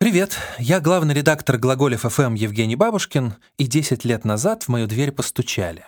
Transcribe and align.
Привет, 0.00 0.38
я 0.60 0.78
главный 0.78 1.12
редактор 1.12 1.58
«Глаголев 1.58 2.02
ФМ» 2.02 2.34
Евгений 2.34 2.76
Бабушкин, 2.76 3.34
и 3.56 3.66
10 3.66 4.04
лет 4.04 4.24
назад 4.24 4.62
в 4.62 4.68
мою 4.68 4.86
дверь 4.86 5.10
постучали. 5.10 5.84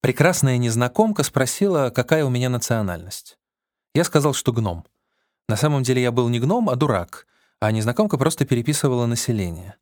Прекрасная 0.00 0.56
незнакомка 0.56 1.22
спросила, 1.22 1.90
какая 1.90 2.24
у 2.24 2.30
меня 2.30 2.48
национальность. 2.48 3.38
Я 3.94 4.04
сказал, 4.04 4.32
что 4.32 4.54
гном. 4.54 4.86
На 5.46 5.56
самом 5.56 5.82
деле 5.82 6.00
я 6.00 6.10
был 6.10 6.30
не 6.30 6.40
гном, 6.40 6.70
а 6.70 6.74
дурак, 6.74 7.26
а 7.60 7.70
незнакомка 7.70 8.16
просто 8.16 8.46
переписывала 8.46 9.04
население. 9.04 9.76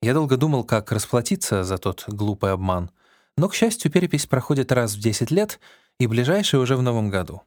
Я 0.00 0.14
долго 0.14 0.38
думал, 0.38 0.64
как 0.64 0.90
расплатиться 0.90 1.64
за 1.64 1.76
тот 1.76 2.04
глупый 2.08 2.52
обман, 2.52 2.90
но, 3.36 3.50
к 3.50 3.54
счастью, 3.54 3.92
перепись 3.92 4.24
проходит 4.24 4.72
раз 4.72 4.94
в 4.94 5.00
10 5.00 5.30
лет, 5.30 5.60
и 5.98 6.06
ближайшая 6.06 6.62
уже 6.62 6.76
в 6.76 6.82
новом 6.82 7.10
году. 7.10 7.42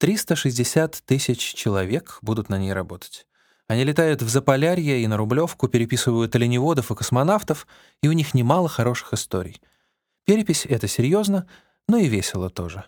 360 0.00 1.04
тысяч 1.06 1.54
человек 1.54 2.18
будут 2.20 2.50
на 2.50 2.58
ней 2.58 2.74
работать. 2.74 3.26
Они 3.68 3.82
летают 3.82 4.22
в 4.22 4.28
Заполярье 4.28 5.02
и 5.02 5.06
на 5.06 5.16
Рублевку, 5.16 5.66
переписывают 5.68 6.34
оленеводов 6.36 6.90
и 6.90 6.94
космонавтов, 6.94 7.66
и 8.02 8.08
у 8.08 8.12
них 8.12 8.32
немало 8.32 8.68
хороших 8.68 9.12
историй. 9.12 9.60
Перепись— 10.24 10.66
это 10.68 10.86
серьезно, 10.86 11.48
но 11.88 11.96
и 11.96 12.06
весело 12.06 12.48
тоже. 12.48 12.84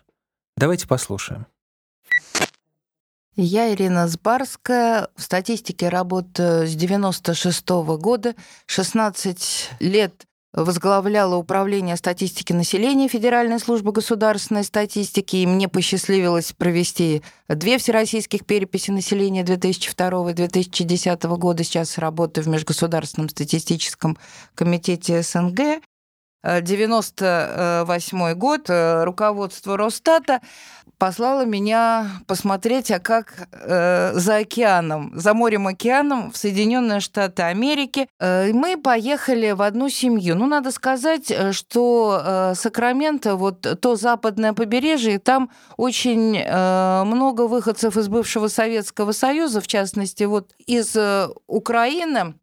Давайте 0.55 0.87
послушаем. 0.87 1.47
Я 3.35 3.73
Ирина 3.73 4.07
Сбарская. 4.07 5.09
В 5.15 5.21
статистике 5.21 5.87
работаю 5.87 6.67
с 6.67 6.75
96 6.75 7.83
-го 7.83 7.97
года. 7.97 8.35
16 8.65 9.69
лет 9.79 10.27
возглавляла 10.53 11.35
управление 11.35 11.95
статистики 11.95 12.53
населения 12.53 13.07
Федеральной 13.07 13.59
службы 13.59 13.91
государственной 13.91 14.63
статистики, 14.63 15.37
и 15.37 15.45
мне 15.45 15.67
посчастливилось 15.67 16.53
провести 16.53 17.21
две 17.47 17.77
всероссийских 17.77 18.45
переписи 18.45 18.91
населения 18.91 19.43
2002 19.43 20.31
и 20.31 20.33
2010 20.33 21.23
года. 21.23 21.63
Сейчас 21.63 21.97
работаю 21.97 22.45
в 22.45 22.47
Межгосударственном 22.47 23.29
статистическом 23.29 24.17
комитете 24.55 25.21
СНГ. 25.21 25.81
98 26.43 28.33
год, 28.35 28.69
э, 28.69 29.03
руководство 29.03 29.77
Росстата 29.77 30.39
послало 30.97 31.45
меня 31.45 32.07
посмотреть, 32.27 32.91
а 32.91 32.99
как 32.99 33.47
э, 33.51 34.11
за 34.13 34.37
океаном, 34.37 35.11
за 35.15 35.33
морем-океаном 35.33 36.31
в 36.31 36.37
Соединенные 36.37 36.99
Штаты 36.99 37.43
Америки. 37.43 38.07
Э, 38.19 38.51
мы 38.53 38.77
поехали 38.77 39.51
в 39.51 39.61
одну 39.61 39.89
семью. 39.89 40.35
Ну, 40.35 40.45
надо 40.45 40.71
сказать, 40.71 41.31
э, 41.31 41.53
что 41.53 42.21
э, 42.23 42.53
Сакраменто, 42.55 43.35
вот 43.35 43.61
то 43.81 43.95
западное 43.95 44.53
побережье, 44.53 45.19
там 45.19 45.49
очень 45.77 46.37
э, 46.37 47.03
много 47.05 47.47
выходцев 47.47 47.97
из 47.97 48.07
бывшего 48.09 48.47
Советского 48.47 49.13
Союза, 49.13 49.61
в 49.61 49.67
частности, 49.67 50.23
вот 50.25 50.51
из 50.67 50.95
э, 50.95 51.29
Украины, 51.47 52.33
Э, 52.33 52.38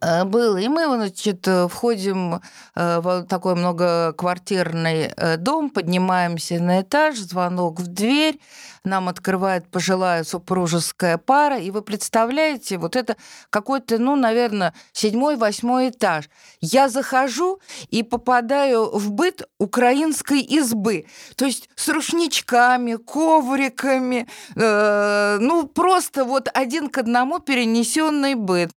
было. 0.00 0.56
И 0.56 0.68
мы, 0.68 0.86
значит, 0.86 1.46
э, 1.48 1.68
входим 1.68 2.40
э, 2.74 3.00
в 3.00 3.24
такой 3.24 3.54
многоквартирный 3.54 5.12
дом, 5.38 5.70
поднимаемся 5.70 6.60
на 6.60 6.82
этаж, 6.82 7.18
звонок 7.18 7.80
в 7.80 7.86
дверь, 7.86 8.38
нам 8.86 9.08
открывает 9.08 9.68
пожилая 9.68 10.24
супружеская 10.24 11.18
пара, 11.18 11.58
и 11.58 11.70
вы 11.70 11.82
представляете, 11.82 12.78
вот 12.78 12.96
это 12.96 13.16
какой-то, 13.50 13.98
ну, 13.98 14.16
наверное, 14.16 14.74
седьмой, 14.92 15.36
восьмой 15.36 15.90
этаж. 15.90 16.30
Я 16.60 16.88
захожу 16.88 17.60
и 17.88 18.02
попадаю 18.02 18.96
в 18.96 19.10
быт 19.10 19.42
украинской 19.58 20.40
избы, 20.40 21.06
то 21.34 21.44
есть 21.44 21.68
с 21.74 21.88
рушничками, 21.88 22.94
ковриками, 22.94 24.28
э, 24.54 25.38
ну, 25.40 25.66
просто 25.66 26.24
вот 26.24 26.48
один 26.54 26.88
к 26.88 26.98
одному 26.98 27.40
перенесенный 27.40 28.34
быт. 28.34 28.70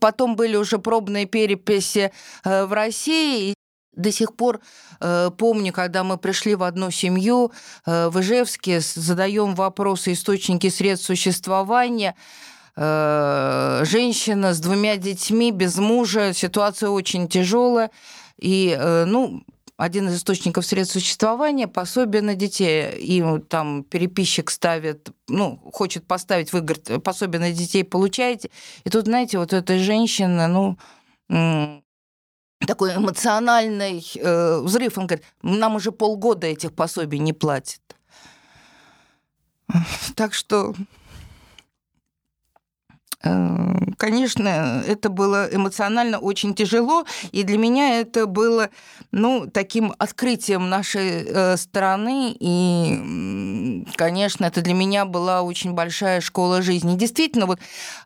Потом 0.00 0.36
были 0.36 0.56
уже 0.56 0.78
пробные 0.78 1.26
переписи 1.26 2.12
э, 2.44 2.64
в 2.66 2.72
России. 2.72 3.54
До 3.94 4.12
сих 4.12 4.36
пор 4.36 4.60
э, 5.00 5.30
помню, 5.38 5.72
когда 5.72 6.04
мы 6.04 6.18
пришли 6.18 6.54
в 6.54 6.62
одну 6.62 6.90
семью 6.90 7.52
э, 7.86 8.08
в 8.08 8.20
Ижевске, 8.20 8.80
задаем 8.80 9.54
вопросы 9.54 10.12
источники 10.12 10.68
средств 10.68 11.06
существования. 11.06 12.14
Э, 12.76 13.82
женщина 13.84 14.52
с 14.52 14.60
двумя 14.60 14.98
детьми, 14.98 15.50
без 15.50 15.78
мужа, 15.78 16.34
ситуация 16.34 16.90
очень 16.90 17.26
тяжелая. 17.26 17.90
И, 18.38 18.76
э, 18.78 19.06
ну, 19.06 19.42
один 19.76 20.08
из 20.08 20.16
источников 20.16 20.64
средств 20.64 20.94
существования, 20.94 21.68
пособие 21.68 22.22
на 22.22 22.34
детей. 22.34 22.92
И 22.98 23.22
там 23.48 23.84
переписчик 23.84 24.50
ставит, 24.50 25.10
ну, 25.28 25.60
хочет 25.72 26.06
поставить, 26.06 26.52
вы, 26.52 26.60
говорит, 26.60 27.02
пособие 27.02 27.40
на 27.40 27.52
детей 27.52 27.84
получаете. 27.84 28.50
И 28.84 28.90
тут, 28.90 29.06
знаете, 29.06 29.38
вот 29.38 29.52
эта 29.52 29.78
женщина, 29.78 30.48
ну, 30.48 30.78
такой 32.66 32.96
эмоциональный 32.96 34.04
э, 34.14 34.60
взрыв. 34.60 34.96
Он 34.96 35.06
говорит, 35.06 35.26
нам 35.42 35.76
уже 35.76 35.92
полгода 35.92 36.46
этих 36.46 36.72
пособий 36.72 37.18
не 37.18 37.32
платят. 37.32 37.80
Так 40.14 40.32
что 40.32 40.74
конечно, 43.22 44.82
это 44.86 45.08
было 45.08 45.48
эмоционально 45.50 46.18
очень 46.18 46.54
тяжело, 46.54 47.04
и 47.32 47.42
для 47.42 47.58
меня 47.58 48.00
это 48.00 48.26
было, 48.26 48.68
ну, 49.10 49.46
таким 49.50 49.94
открытием 49.98 50.68
нашей 50.68 51.24
э, 51.24 51.56
страны, 51.56 52.36
и, 52.38 53.84
конечно, 53.96 54.44
это 54.44 54.60
для 54.60 54.74
меня 54.74 55.04
была 55.04 55.42
очень 55.42 55.72
большая 55.72 56.20
школа 56.20 56.62
жизни. 56.62 56.96
Действительно, 56.96 57.46
вот 57.46 57.58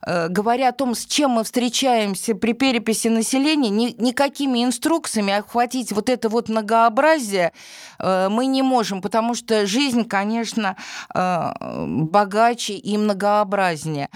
э, 0.06 0.28
говоря 0.28 0.69
о 0.69 0.72
том, 0.72 0.94
с 0.94 1.04
чем 1.04 1.32
мы 1.32 1.44
встречаемся 1.44 2.34
при 2.34 2.53
переписи 2.53 3.09
населения, 3.09 3.71
ни, 3.71 3.94
никакими 3.98 4.65
инструкциями 4.65 5.32
охватить 5.32 5.92
вот 5.92 6.09
это 6.09 6.28
вот 6.28 6.48
многообразие 6.48 7.53
мы 7.98 8.47
не 8.47 8.62
можем, 8.62 9.03
потому 9.03 9.34
что 9.34 9.66
жизнь, 9.66 10.04
конечно, 10.04 10.77
богаче 11.12 12.75
и 12.75 12.97
многообразнее. 12.97 14.09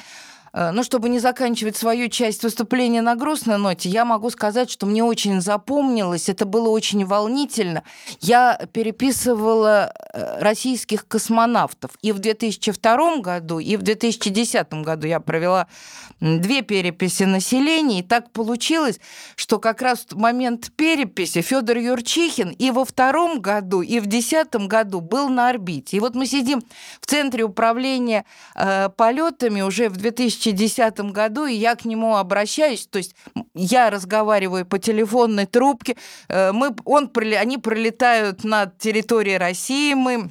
Э, 0.54 0.70
ну, 0.70 0.84
чтобы 0.84 1.08
не 1.08 1.18
заканчивать 1.18 1.76
свою 1.76 2.08
часть 2.08 2.44
выступления 2.44 3.02
на 3.02 3.16
грустной 3.16 3.58
ноте, 3.58 3.88
я 3.88 4.04
могу 4.04 4.30
сказать, 4.30 4.70
что 4.70 4.86
мне 4.86 5.02
очень 5.02 5.40
запомнилось, 5.40 6.28
это 6.28 6.44
было 6.44 6.68
очень 6.68 7.04
волнительно. 7.04 7.82
Я 8.20 8.60
переписывала 8.72 9.92
э, 10.12 10.40
российских 10.40 11.08
космонавтов. 11.08 11.90
И 12.02 12.12
в 12.12 12.20
2002 12.20 13.16
году, 13.16 13.58
и 13.58 13.76
в 13.76 13.82
2010 13.82 14.72
году 14.74 15.08
я 15.08 15.18
провела 15.18 15.66
две 16.20 16.62
переписи 16.62 17.24
населения. 17.24 18.00
И 18.00 18.02
так 18.02 18.30
получилось, 18.30 19.00
что 19.34 19.58
как 19.58 19.82
раз 19.82 20.06
в 20.10 20.16
момент 20.16 20.70
переписи 20.76 21.42
Федор 21.42 21.78
Юрчихин 21.78 22.50
и 22.50 22.70
во 22.70 22.84
втором 22.84 23.40
году, 23.40 23.82
и 23.82 23.98
в 23.98 24.06
десятом 24.06 24.68
году 24.68 25.00
был 25.00 25.28
на 25.28 25.48
орбите. 25.48 25.96
И 25.96 26.00
вот 26.00 26.14
мы 26.14 26.26
сидим 26.26 26.62
в 27.00 27.06
центре 27.06 27.42
управления 27.42 28.24
э, 28.54 28.88
полетами 28.96 29.60
уже 29.60 29.88
в 29.88 29.96
2000 29.96 30.43
2010 30.52 31.12
году, 31.12 31.46
и 31.46 31.54
я 31.54 31.74
к 31.76 31.84
нему 31.84 32.16
обращаюсь, 32.16 32.86
то 32.86 32.98
есть 32.98 33.14
я 33.54 33.90
разговариваю 33.90 34.66
по 34.66 34.78
телефонной 34.78 35.46
трубке, 35.46 35.96
э, 36.28 36.52
мы, 36.52 36.74
он, 36.84 37.10
они 37.38 37.58
пролетают 37.58 38.44
над 38.44 38.78
территорией 38.78 39.38
России, 39.38 39.94
мы 39.94 40.30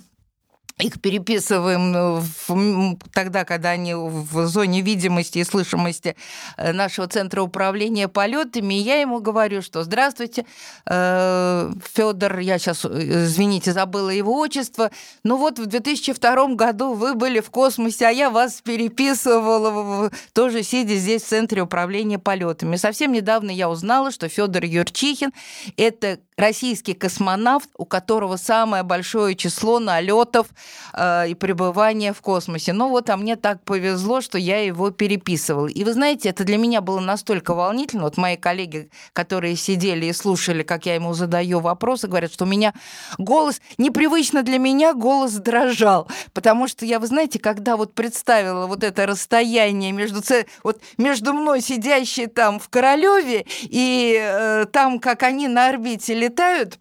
их 0.79 0.99
переписываем 0.99 1.95
э, 1.95 2.21
в, 2.47 2.97
тогда, 3.13 3.45
когда 3.45 3.69
они 3.69 3.93
в 3.93 4.47
зоне 4.47 4.81
видимости 4.81 5.37
и 5.37 5.43
слышимости 5.43 6.15
э, 6.57 6.73
нашего 6.73 7.07
центра 7.07 7.41
управления 7.41 8.07
полетами. 8.07 8.73
Я 8.73 8.99
ему 8.99 9.19
говорю, 9.19 9.61
что 9.61 9.83
здравствуйте, 9.83 10.45
э, 10.87 11.71
Федор, 11.93 12.39
я 12.39 12.57
сейчас, 12.57 12.85
извините, 12.85 13.71
забыла 13.71 14.09
его 14.09 14.37
отчество. 14.39 14.89
Ну 15.23 15.37
вот 15.37 15.59
в 15.59 15.67
2002 15.67 16.55
году 16.55 16.93
вы 16.93 17.13
были 17.13 17.39
в 17.39 17.51
космосе, 17.51 18.07
а 18.07 18.11
я 18.11 18.31
вас 18.31 18.61
переписывала, 18.61 20.11
тоже 20.33 20.63
сидя 20.63 20.95
здесь 20.95 21.23
в 21.23 21.27
центре 21.27 21.61
управления 21.61 22.17
полетами. 22.17 22.77
Совсем 22.77 23.11
недавно 23.11 23.51
я 23.51 23.69
узнала, 23.69 24.11
что 24.11 24.27
Федор 24.27 24.63
Юрчихин– 24.63 25.31
это 25.77 26.19
российский 26.35 26.93
космонавт, 26.93 27.69
у 27.77 27.85
которого 27.85 28.37
самое 28.37 28.83
большое 28.83 29.35
число 29.35 29.79
налетов 29.79 30.47
э, 30.93 31.29
и 31.29 31.33
пребывания 31.33 32.13
в 32.13 32.21
космосе. 32.21 32.73
Ну 32.73 32.89
вот, 32.89 33.09
а 33.09 33.17
мне 33.17 33.35
так 33.35 33.63
повезло, 33.63 34.21
что 34.21 34.37
я 34.37 34.63
его 34.63 34.91
переписывала. 34.91 35.67
И 35.67 35.83
вы 35.83 35.93
знаете, 35.93 36.29
это 36.29 36.43
для 36.43 36.57
меня 36.57 36.81
было 36.81 36.99
настолько 36.99 37.53
волнительно. 37.53 38.03
Вот 38.03 38.17
мои 38.17 38.37
коллеги, 38.37 38.89
которые 39.13 39.55
сидели 39.55 40.05
и 40.05 40.13
слушали, 40.13 40.63
как 40.63 40.85
я 40.85 40.95
ему 40.95 41.13
задаю 41.13 41.59
вопросы, 41.59 42.07
говорят, 42.07 42.33
что 42.33 42.45
у 42.45 42.47
меня 42.47 42.73
голос, 43.17 43.61
непривычно 43.77 44.43
для 44.43 44.57
меня, 44.57 44.93
голос 44.93 45.33
дрожал. 45.33 46.07
Потому 46.33 46.67
что 46.67 46.85
я, 46.85 46.99
вы 46.99 47.07
знаете, 47.07 47.39
когда 47.39 47.77
вот 47.77 47.93
представила 47.93 48.67
вот 48.67 48.83
это 48.83 49.05
расстояние 49.05 49.91
между, 49.91 50.21
вот 50.63 50.81
между 50.97 51.33
мной, 51.33 51.61
сидящей 51.61 52.27
там 52.27 52.59
в 52.59 52.69
Королеве, 52.69 53.45
и 53.63 54.17
э, 54.19 54.65
там, 54.71 54.99
как 54.99 55.23
они 55.23 55.47
на 55.47 55.69
орбите 55.69 56.13
летают, 56.13 56.79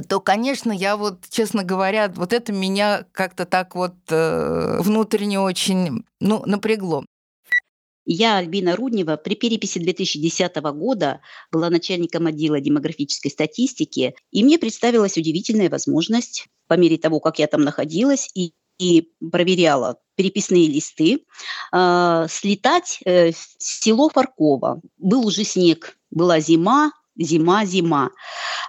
то, 0.00 0.20
конечно, 0.20 0.72
я 0.72 0.96
вот, 0.96 1.28
честно 1.28 1.64
говоря, 1.64 2.12
вот 2.14 2.32
это 2.32 2.52
меня 2.52 3.06
как-то 3.12 3.44
так 3.44 3.74
вот 3.74 3.94
э, 4.08 4.78
внутренне 4.80 5.40
очень, 5.40 6.04
ну, 6.20 6.42
напрягло. 6.46 7.04
Я, 8.04 8.38
Альбина 8.38 8.74
Руднева, 8.74 9.16
при 9.16 9.34
переписи 9.34 9.78
2010 9.78 10.56
года 10.56 11.20
была 11.52 11.70
начальником 11.70 12.26
отдела 12.26 12.60
демографической 12.60 13.30
статистики, 13.30 14.14
и 14.32 14.42
мне 14.42 14.58
представилась 14.58 15.16
удивительная 15.16 15.70
возможность, 15.70 16.48
по 16.66 16.74
мере 16.74 16.98
того, 16.98 17.20
как 17.20 17.38
я 17.38 17.46
там 17.46 17.62
находилась 17.62 18.28
и, 18.34 18.54
и 18.78 19.12
проверяла 19.30 20.00
переписные 20.16 20.66
листы, 20.66 21.24
э, 21.72 22.26
слетать 22.28 22.98
э, 23.04 23.30
в 23.30 23.36
село 23.58 24.08
Фарково. 24.08 24.80
Был 24.98 25.26
уже 25.26 25.44
снег, 25.44 25.96
была 26.10 26.40
зима, 26.40 26.92
зима, 27.16 27.64
зима. 27.64 28.10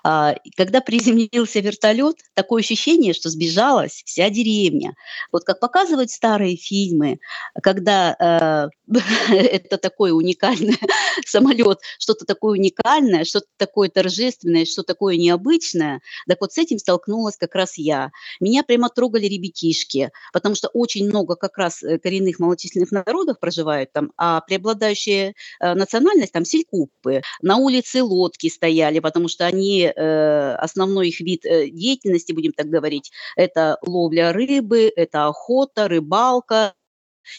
А, 0.04 0.36
когда 0.58 0.82
приземлился 0.82 1.60
вертолет, 1.62 2.18
такое 2.34 2.62
ощущение, 2.62 3.14
что 3.14 3.30
сбежалась 3.30 4.04
вся 4.06 4.30
деревня. 4.30 4.96
Вот 5.32 5.44
как 5.46 5.60
показывают 5.60 6.12
старые 6.12 6.58
фильмы, 6.58 7.20
когда 7.62 8.70
э, 8.90 8.94
это 9.34 9.78
такой 9.78 10.12
уникальный 10.12 10.78
самолет, 11.26 11.80
что-то 12.00 12.26
такое 12.26 12.60
уникальное, 12.60 13.24
что-то 13.24 13.48
такое 13.58 13.90
торжественное, 13.90 14.66
что 14.66 14.84
такое 14.84 15.16
необычное, 15.16 16.02
так 16.28 16.42
вот 16.42 16.52
с 16.52 16.58
этим 16.58 16.80
столкнулась 16.80 17.38
как 17.38 17.56
раз 17.56 17.78
я. 17.78 18.12
Меня 18.42 18.64
прямо 18.64 18.90
трогали 18.90 19.26
ребятишки, 19.26 20.12
потому 20.34 20.56
что 20.56 20.68
очень 20.68 21.08
много 21.08 21.36
как 21.36 21.58
раз 21.58 21.82
э, 21.82 21.98
коренных 21.98 22.40
малочисленных 22.40 22.92
народов 22.92 23.40
проживают 23.40 23.94
там, 23.94 24.12
а 24.18 24.42
преобладающая 24.42 25.34
э, 25.62 25.74
национальность 25.74 26.34
там 26.34 26.44
селькупы. 26.44 27.22
На 27.42 27.56
улице 27.56 28.04
лодки 28.34 28.50
стояли, 28.50 29.00
потому 29.00 29.28
что 29.28 29.46
они 29.46 29.92
Э, 29.96 30.56
основной 30.56 31.10
их 31.10 31.20
вид 31.20 31.46
э, 31.46 31.70
деятельности, 31.70 32.34
будем 32.34 32.52
так 32.52 32.68
говорить, 32.68 33.12
это 33.36 33.78
ловля 33.86 34.34
рыбы, 34.34 34.92
это 34.96 35.28
охота, 35.28 35.88
рыбалка, 35.88 36.74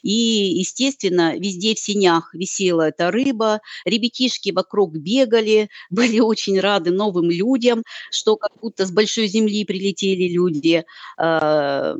и, 0.03 0.11
естественно, 0.11 1.37
везде 1.37 1.75
в 1.75 1.79
синях 1.79 2.35
висела 2.35 2.89
эта 2.89 3.11
рыба, 3.11 3.61
ребятишки 3.85 4.51
вокруг 4.51 4.97
бегали, 4.97 5.69
были 5.91 6.21
очень 6.21 6.61
рады 6.61 6.91
новым 6.91 7.31
людям, 7.31 7.83
что 8.11 8.37
как 8.37 8.53
будто 8.61 8.87
с 8.87 8.91
большой 8.91 9.27
земли 9.27 9.65
прилетели 9.65 10.29
люди, 10.33 10.85
а, 11.17 11.95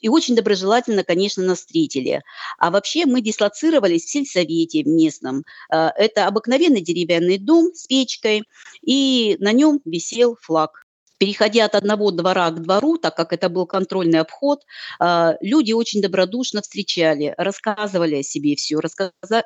и 0.00 0.08
очень 0.08 0.36
доброжелательно, 0.36 1.04
конечно, 1.04 1.42
нас 1.42 1.58
встретили. 1.58 2.22
А 2.58 2.70
вообще 2.70 3.06
мы 3.06 3.20
дислоцировались 3.20 4.04
в 4.04 4.10
сельсовете 4.10 4.84
местном. 4.84 5.44
А, 5.70 5.92
это 5.96 6.26
обыкновенный 6.26 6.80
деревянный 6.80 7.38
дом 7.38 7.72
с 7.74 7.86
печкой, 7.86 8.44
и 8.84 9.36
на 9.40 9.52
нем 9.52 9.80
висел 9.84 10.36
флаг 10.40 10.82
переходя 11.22 11.66
от 11.66 11.76
одного 11.76 12.10
двора 12.10 12.50
к 12.50 12.60
двору, 12.60 12.98
так 12.98 13.14
как 13.14 13.32
это 13.32 13.48
был 13.48 13.64
контрольный 13.64 14.18
обход, 14.18 14.62
а, 14.98 15.36
люди 15.40 15.70
очень 15.70 16.02
добродушно 16.02 16.62
встречали, 16.62 17.32
рассказывали 17.38 18.16
о 18.16 18.22
себе 18.24 18.56
все, 18.56 18.80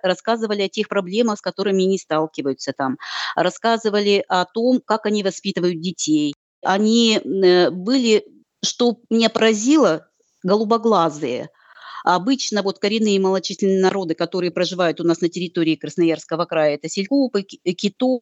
рассказывали 0.02 0.62
о 0.62 0.70
тех 0.70 0.88
проблемах, 0.88 1.36
с 1.36 1.42
которыми 1.42 1.84
они 1.84 1.98
сталкиваются 1.98 2.72
там, 2.72 2.96
рассказывали 3.34 4.24
о 4.26 4.46
том, 4.46 4.80
как 4.82 5.04
они 5.04 5.22
воспитывают 5.22 5.78
детей. 5.82 6.34
Они 6.64 7.18
э, 7.18 7.68
были, 7.68 8.24
что 8.64 8.96
меня 9.10 9.28
поразило, 9.28 10.08
голубоглазые– 10.42 11.50
обычно 12.06 12.62
вот 12.62 12.78
коренные 12.78 13.18
малочисленные 13.18 13.80
народы, 13.80 14.14
которые 14.14 14.52
проживают 14.52 15.00
у 15.00 15.04
нас 15.04 15.20
на 15.20 15.28
территории 15.28 15.74
Красноярского 15.74 16.44
края, 16.44 16.76
это 16.76 16.88
Селькупы, 16.88 17.42
Кито, 17.42 18.20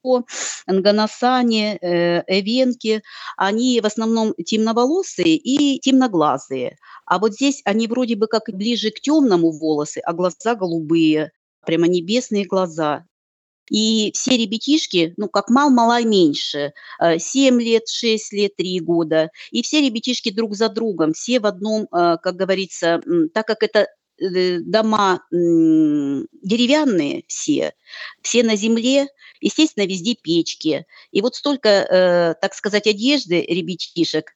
Нганасане, 0.66 1.76
э, 1.76 2.22
Эвенки, 2.26 3.02
они 3.36 3.80
в 3.80 3.86
основном 3.86 4.32
темноволосые 4.34 5.36
и 5.36 5.78
темноглазые. 5.80 6.78
А 7.04 7.18
вот 7.18 7.34
здесь 7.34 7.60
они 7.64 7.86
вроде 7.86 8.16
бы 8.16 8.26
как 8.26 8.44
ближе 8.48 8.90
к 8.90 9.00
темному 9.00 9.52
волосы, 9.52 9.98
а 9.98 10.14
глаза 10.14 10.54
голубые, 10.54 11.32
прямо 11.66 11.86
небесные 11.86 12.46
глаза. 12.46 13.04
И 13.70 14.12
все 14.14 14.36
ребятишки, 14.36 15.14
ну, 15.16 15.28
как 15.28 15.48
мал-мала 15.48 16.02
меньше, 16.02 16.72
7 17.00 17.60
э, 17.60 17.64
лет, 17.64 17.88
6 17.88 18.32
лет, 18.32 18.56
3 18.56 18.80
года. 18.80 19.30
И 19.50 19.62
все 19.62 19.80
ребятишки 19.80 20.30
друг 20.30 20.54
за 20.54 20.68
другом, 20.68 21.12
все 21.12 21.40
в 21.40 21.46
одном, 21.46 21.84
э, 21.84 22.16
как 22.22 22.36
говорится, 22.36 23.00
так 23.32 23.46
как 23.46 23.62
это 23.62 23.88
э, 24.20 24.58
дома 24.60 25.20
деревянные 25.30 27.24
все, 27.26 27.72
все 28.22 28.42
на 28.42 28.54
земле, 28.54 29.08
естественно, 29.40 29.86
везде 29.86 30.14
печки. 30.14 30.86
И 31.10 31.20
вот 31.20 31.34
столько, 31.34 32.36
так 32.40 32.54
сказать, 32.54 32.86
одежды 32.86 33.42
ребятишек, 33.42 34.32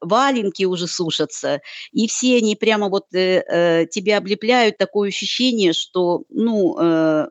валенки 0.00 0.64
уже 0.64 0.86
сушатся, 0.86 1.60
и 1.92 2.06
все 2.08 2.36
они 2.36 2.56
прямо 2.56 2.88
вот 2.88 3.08
тебя 3.10 4.18
облепляют, 4.18 4.76
такое 4.76 5.08
ощущение, 5.08 5.72
что, 5.72 6.24
ну, 6.28 7.30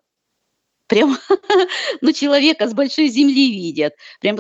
прям, 0.92 1.18
ну, 2.02 2.12
человека 2.12 2.68
с 2.68 2.74
большой 2.74 3.08
земли 3.08 3.50
видят, 3.50 3.94
прям 4.20 4.38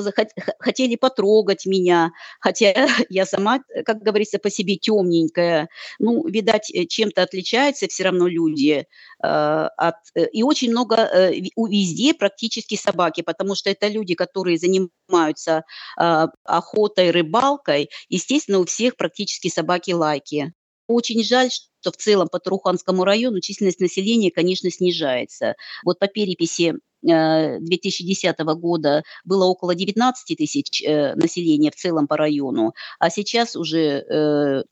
хотели 0.59 0.97
потрогать 0.97 1.65
меня, 1.65 2.11
хотя 2.41 2.73
я 3.09 3.25
сама, 3.25 3.61
как 3.85 3.99
говорится, 3.99 4.37
по 4.37 4.49
себе 4.49 4.75
темненькая, 4.75 5.69
ну, 5.97 6.27
видать, 6.27 6.69
э, 6.73 6.85
чем-то 6.85 7.23
отличаются 7.23 7.87
все 7.87 8.03
равно 8.03 8.27
люди, 8.27 8.85
э, 9.23 9.27
от, 9.27 9.95
и 10.33 10.43
очень 10.43 10.71
много 10.71 10.97
э, 10.97 11.31
везде 11.69 12.13
практически 12.13 12.75
собаки, 12.75 13.21
потому 13.21 13.55
что 13.55 13.69
это 13.69 13.87
люди, 13.87 14.13
которые 14.13 14.57
занимаются 14.57 15.63
э, 15.97 16.27
охотой, 16.43 17.11
рыбалкой, 17.11 17.89
естественно, 18.09 18.59
у 18.59 18.65
всех 18.65 18.97
практически 18.97 19.47
собаки-лайки. 19.47 20.51
Очень 20.91 21.23
жаль, 21.23 21.49
что 21.49 21.91
в 21.91 21.97
целом 21.97 22.27
по 22.27 22.39
Таруханскому 22.39 23.03
району 23.03 23.39
численность 23.39 23.79
населения, 23.79 24.31
конечно, 24.31 24.69
снижается. 24.69 25.55
Вот 25.83 25.99
по 25.99 26.07
переписи 26.07 26.75
2010 27.01 28.35
э, 28.37 28.43
года 28.55 29.03
было 29.23 29.45
около 29.45 29.73
19 29.73 30.37
тысяч 30.37 30.83
э, 30.83 31.15
населения 31.15 31.71
в 31.71 31.75
целом 31.75 32.07
по 32.07 32.17
району, 32.17 32.73
а 32.99 33.09
сейчас 33.09 33.55
уже 33.55 34.65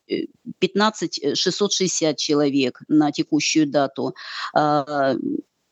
15 0.59 1.19
э, 1.19 1.35
660 1.35 2.17
человек 2.17 2.81
на 2.87 3.11
текущую 3.11 3.67
дату. 3.67 4.13
А, 4.53 5.15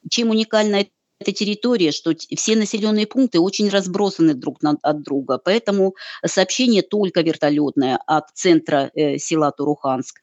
чем 0.10 0.30
уникальна 0.30 0.86
эта 1.20 1.32
территория, 1.32 1.92
что 1.92 2.14
все 2.36 2.56
населенные 2.56 3.08
пункты 3.08 3.40
очень 3.40 3.70
разбросаны 3.70 4.34
друг 4.34 4.60
от 4.64 5.04
друга, 5.04 5.40
поэтому 5.44 5.96
сообщение 6.26 6.82
только 6.82 7.22
вертолетное 7.22 8.00
от 8.06 8.30
центра 8.34 8.92
села 9.18 9.52
Туруханск 9.52 10.22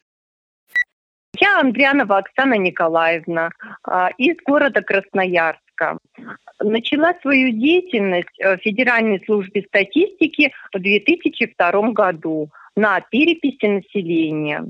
я 1.40 1.60
Андрианова 1.60 2.18
Оксана 2.18 2.54
Николаевна 2.54 3.50
а, 3.82 4.10
из 4.18 4.36
города 4.44 4.82
Красноярска. 4.82 5.98
Начала 6.60 7.14
свою 7.20 7.50
деятельность 7.50 8.38
в 8.38 8.58
Федеральной 8.58 9.22
службе 9.24 9.62
статистики 9.62 10.52
в 10.72 10.78
2002 10.78 11.92
году 11.92 12.50
на 12.76 13.00
переписи 13.00 13.66
населения. 13.66 14.64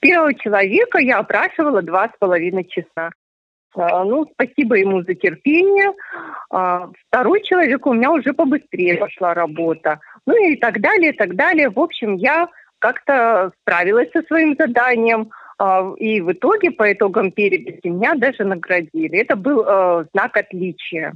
Первого 0.00 0.34
человека 0.34 0.98
я 0.98 1.18
опрашивала 1.18 1.82
два 1.82 2.08
с 2.08 2.12
половиной 2.18 2.64
часа. 2.64 3.10
А, 3.76 4.04
ну, 4.04 4.26
спасибо 4.32 4.76
ему 4.76 5.02
за 5.02 5.14
терпение. 5.14 5.92
А, 6.50 6.90
второй 7.08 7.42
человек 7.42 7.86
у 7.86 7.92
меня 7.92 8.10
уже 8.10 8.32
побыстрее 8.32 8.96
пошла 8.96 9.34
работа. 9.34 10.00
Ну 10.26 10.34
и 10.50 10.56
так 10.56 10.80
далее, 10.80 11.12
и 11.12 11.16
так 11.16 11.34
далее. 11.34 11.70
В 11.70 11.78
общем, 11.78 12.14
я 12.16 12.48
как-то 12.78 13.52
справилась 13.60 14.10
со 14.12 14.22
своим 14.22 14.56
заданием– 14.58 15.30
и 15.98 16.20
в 16.20 16.32
итоге, 16.32 16.70
по 16.70 16.92
итогам 16.92 17.30
переписи, 17.30 17.86
меня 17.88 18.14
даже 18.14 18.44
наградили. 18.44 19.18
Это 19.18 19.36
был 19.36 19.64
э, 19.64 20.04
знак 20.12 20.36
отличия. 20.36 21.14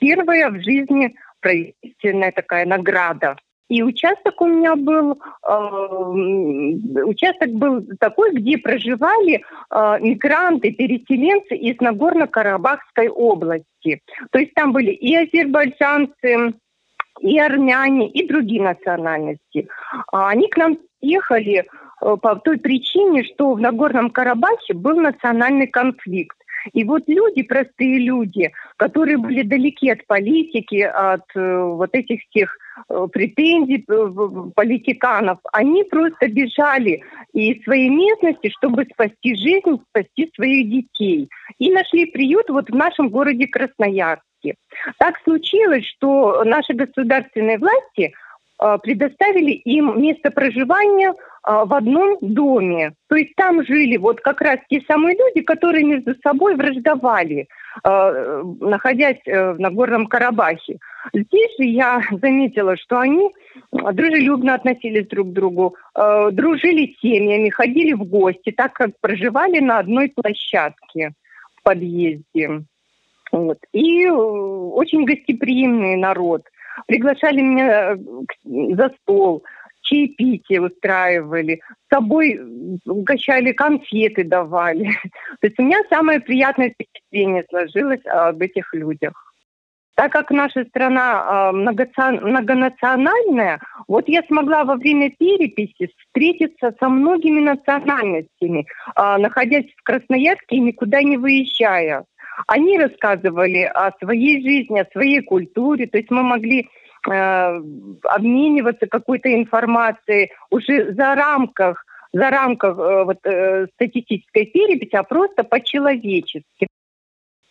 Первая 0.00 0.50
в 0.50 0.60
жизни 0.62 1.14
правительственная 1.40 2.32
такая 2.32 2.66
награда. 2.66 3.36
И 3.68 3.84
участок 3.84 4.40
у 4.40 4.46
меня 4.46 4.74
был, 4.74 5.12
э, 5.48 7.02
участок 7.04 7.50
был 7.50 7.86
такой, 8.00 8.32
где 8.32 8.58
проживали 8.58 9.36
э, 9.70 9.98
мигранты, 10.00 10.72
переселенцы 10.72 11.54
из 11.54 11.76
Нагорно-Карабахской 11.80 13.08
области. 13.08 14.02
То 14.32 14.40
есть 14.40 14.54
там 14.54 14.72
были 14.72 14.90
и 14.90 15.14
азербайджанцы, 15.14 16.54
и 17.20 17.38
армяне, 17.38 18.08
и 18.08 18.26
другие 18.26 18.62
национальности. 18.62 19.68
А 20.10 20.30
они 20.30 20.48
к 20.48 20.56
нам 20.56 20.76
ехали 21.00 21.66
по 22.00 22.36
той 22.36 22.58
причине, 22.58 23.24
что 23.24 23.54
в 23.54 23.60
Нагорном 23.60 24.10
Карабахе 24.10 24.74
был 24.74 25.00
национальный 25.00 25.66
конфликт. 25.66 26.36
И 26.72 26.84
вот 26.84 27.04
люди, 27.06 27.42
простые 27.42 27.98
люди, 27.98 28.52
которые 28.76 29.16
были 29.16 29.42
далеки 29.42 29.90
от 29.90 30.06
политики, 30.06 30.80
от 30.82 31.24
э, 31.34 31.62
вот 31.62 31.90
этих 31.94 32.20
всех 32.28 32.56
э, 32.88 33.06
претензий 33.12 33.84
э, 33.88 34.50
политиканов, 34.54 35.38
они 35.52 35.84
просто 35.84 36.28
бежали 36.28 37.02
из 37.32 37.62
своей 37.64 37.88
местности, 37.88 38.52
чтобы 38.58 38.86
спасти 38.92 39.34
жизнь, 39.36 39.82
спасти 39.88 40.30
своих 40.34 40.68
детей. 40.70 41.28
И 41.58 41.72
нашли 41.72 42.06
приют 42.06 42.48
вот 42.50 42.68
в 42.68 42.74
нашем 42.74 43.08
городе 43.08 43.46
Красноярске. 43.46 44.54
Так 44.98 45.18
случилось, 45.24 45.86
что 45.86 46.44
наши 46.44 46.74
государственные 46.74 47.58
власти 47.58 48.12
предоставили 48.82 49.52
им 49.52 50.00
место 50.02 50.30
проживания 50.30 51.14
в 51.42 51.72
одном 51.72 52.18
доме. 52.20 52.92
То 53.08 53.16
есть 53.16 53.34
там 53.34 53.64
жили 53.64 53.96
вот 53.96 54.20
как 54.20 54.42
раз 54.42 54.58
те 54.68 54.82
самые 54.86 55.16
люди, 55.16 55.40
которые 55.40 55.84
между 55.84 56.14
собой 56.22 56.54
враждовали, 56.56 57.48
находясь 57.82 59.20
в 59.24 59.56
Нагорном 59.58 60.06
Карабахе. 60.06 60.76
Здесь 61.14 61.56
же 61.58 61.64
я 61.64 62.02
заметила, 62.10 62.76
что 62.76 62.98
они 62.98 63.30
дружелюбно 63.72 64.54
относились 64.54 65.06
друг 65.08 65.28
к 65.28 65.32
другу, 65.32 65.76
дружили 65.94 66.94
семьями, 67.00 67.48
ходили 67.48 67.94
в 67.94 68.04
гости, 68.04 68.50
так 68.50 68.74
как 68.74 68.90
проживали 69.00 69.60
на 69.60 69.78
одной 69.78 70.12
площадке 70.14 71.12
в 71.56 71.62
подъезде. 71.62 72.64
Вот. 73.32 73.58
И 73.72 74.04
э, 74.06 74.10
очень 74.10 75.04
гостеприимный 75.04 75.96
народ. 75.96 76.42
Приглашали 76.86 77.40
меня 77.40 77.92
э, 77.92 77.96
за 78.74 78.90
стол, 79.00 79.44
чаепитие 79.82 80.62
устраивали, 80.62 81.60
с 81.86 81.94
собой 81.94 82.40
угощали, 82.86 83.52
конфеты 83.52 84.24
давали. 84.24 84.90
То 85.40 85.46
есть 85.46 85.58
у 85.58 85.62
меня 85.62 85.78
самое 85.88 86.20
приятное 86.20 86.70
впечатление 86.70 87.44
сложилось 87.48 88.04
об 88.06 88.40
этих 88.40 88.72
людях. 88.74 89.12
Так 89.96 90.12
как 90.12 90.30
наша 90.30 90.64
страна 90.64 91.52
многонациональная, 91.52 93.60
вот 93.86 94.08
я 94.08 94.22
смогла 94.22 94.64
во 94.64 94.76
время 94.76 95.10
переписи 95.10 95.90
встретиться 95.98 96.74
со 96.80 96.88
многими 96.88 97.40
национальностями, 97.40 98.66
а, 98.94 99.18
находясь 99.18 99.66
в 99.76 99.82
Красноярске 99.82 100.56
и 100.56 100.60
никуда 100.60 101.02
не 101.02 101.18
выезжая. 101.18 102.06
Они 102.46 102.78
рассказывали 102.78 103.62
о 103.62 103.92
своей 104.02 104.42
жизни, 104.42 104.78
о 104.78 104.90
своей 104.92 105.22
культуре, 105.22 105.86
то 105.86 105.98
есть 105.98 106.10
мы 106.10 106.22
могли 106.22 106.68
э, 107.08 107.60
обмениваться 108.04 108.86
какой-то 108.86 109.32
информацией 109.34 110.30
уже 110.50 110.92
за 110.94 111.14
рамках 111.14 111.84
за 112.12 112.30
рамках 112.30 112.78
э, 112.78 113.04
вот, 113.04 113.18
э, 113.24 113.66
статистической 113.74 114.46
переписи, 114.46 114.96
а 114.96 115.02
просто 115.02 115.44
по-человечески. 115.44 116.66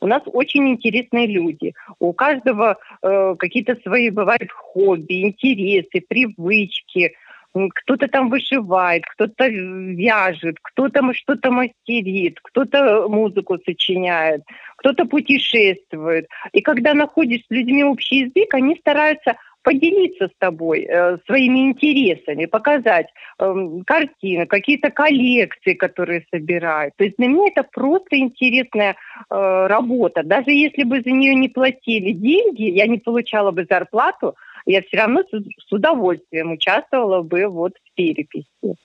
У 0.02 0.08
нас 0.08 0.22
очень 0.26 0.68
интересные 0.70 1.28
люди. 1.28 1.74
У 2.00 2.14
каждого 2.14 2.78
э, 3.02 3.36
какие-то 3.38 3.76
свои 3.84 4.10
бывают 4.10 4.50
хобби, 4.52 5.28
интересы, 5.28 6.02
привычки 6.08 7.14
кто-то 7.54 8.08
там 8.08 8.30
вышивает, 8.30 9.04
кто-то 9.06 9.48
вяжет, 9.48 10.58
кто-то 10.62 11.02
что-то 11.14 11.52
мастерит, 11.52 12.40
кто-то 12.42 13.08
музыку 13.08 13.58
сочиняет, 13.66 14.44
кто-то 14.78 15.06
путешествует. 15.06 16.28
И 16.52 16.62
когда 16.62 16.94
находишь 16.94 17.42
с 17.42 17.52
людьми 17.52 17.84
общий 17.84 18.26
язык, 18.26 18.54
они 18.54 18.76
стараются 18.76 19.36
поделиться 19.64 20.28
с 20.28 20.32
тобой 20.40 20.88
э, 20.90 21.18
своими 21.26 21.70
интересами, 21.70 22.46
показать 22.46 23.08
э, 23.40 23.54
картины, 23.86 24.46
какие-то 24.46 24.90
коллекции, 24.90 25.74
которые 25.74 26.26
собирают. 26.32 26.94
То 26.98 27.04
есть 27.04 27.18
для 27.18 27.28
меня 27.28 27.50
это 27.50 27.64
просто 27.64 28.18
интересная 28.18 28.96
э, 29.30 29.68
работа. 29.68 30.24
Даже 30.24 30.52
если 30.52 30.84
бы 30.84 31.02
за 31.02 31.12
нее 31.12 31.36
не 31.36 31.50
платили 31.50 32.12
деньги, 32.12 32.64
я 32.64 32.88
не 32.88 33.00
получала 33.00 33.52
бы 33.52 33.66
зарплату, 33.70 34.36
я 34.66 34.82
все 34.82 34.98
равно 34.98 35.24
с 35.32 35.72
удовольствием 35.72 36.52
участвовала 36.52 37.22
бы 37.22 37.48
вот 37.48 37.74
в 37.74 37.96
переписи. 37.96 38.76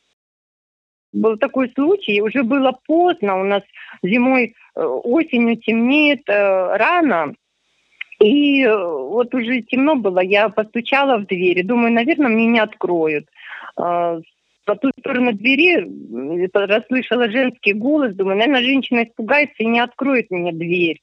Был 1.13 1.37
такой 1.37 1.71
случай, 1.75 2.21
уже 2.21 2.43
было 2.43 2.77
поздно, 2.87 3.41
у 3.41 3.45
нас 3.45 3.63
зимой, 4.03 4.55
э, 4.75 4.83
осенью 4.83 5.57
темнеет 5.57 6.29
э, 6.29 6.77
рано, 6.77 7.35
и 8.21 8.65
э, 8.65 8.77
вот 8.77 9.33
уже 9.35 9.63
темно 9.63 9.95
было, 9.95 10.21
я 10.21 10.49
постучала 10.49 11.19
в 11.19 11.27
дверь, 11.27 11.65
думаю, 11.65 11.93
наверное, 11.93 12.31
мне 12.31 12.47
не 12.47 12.59
откроют. 12.59 13.27
А, 13.77 14.19
по 14.65 14.77
ту 14.77 14.91
сторону 14.99 15.33
двери 15.33 15.87
расслышала 16.53 17.31
женский 17.31 17.75
голос, 17.75 18.15
думаю, 18.15 18.39
наверное, 18.39 18.63
женщина 18.63 19.05
испугается 19.05 19.57
и 19.59 19.67
не 19.67 19.81
откроет 19.81 20.31
мне 20.31 20.53
дверь. 20.53 21.01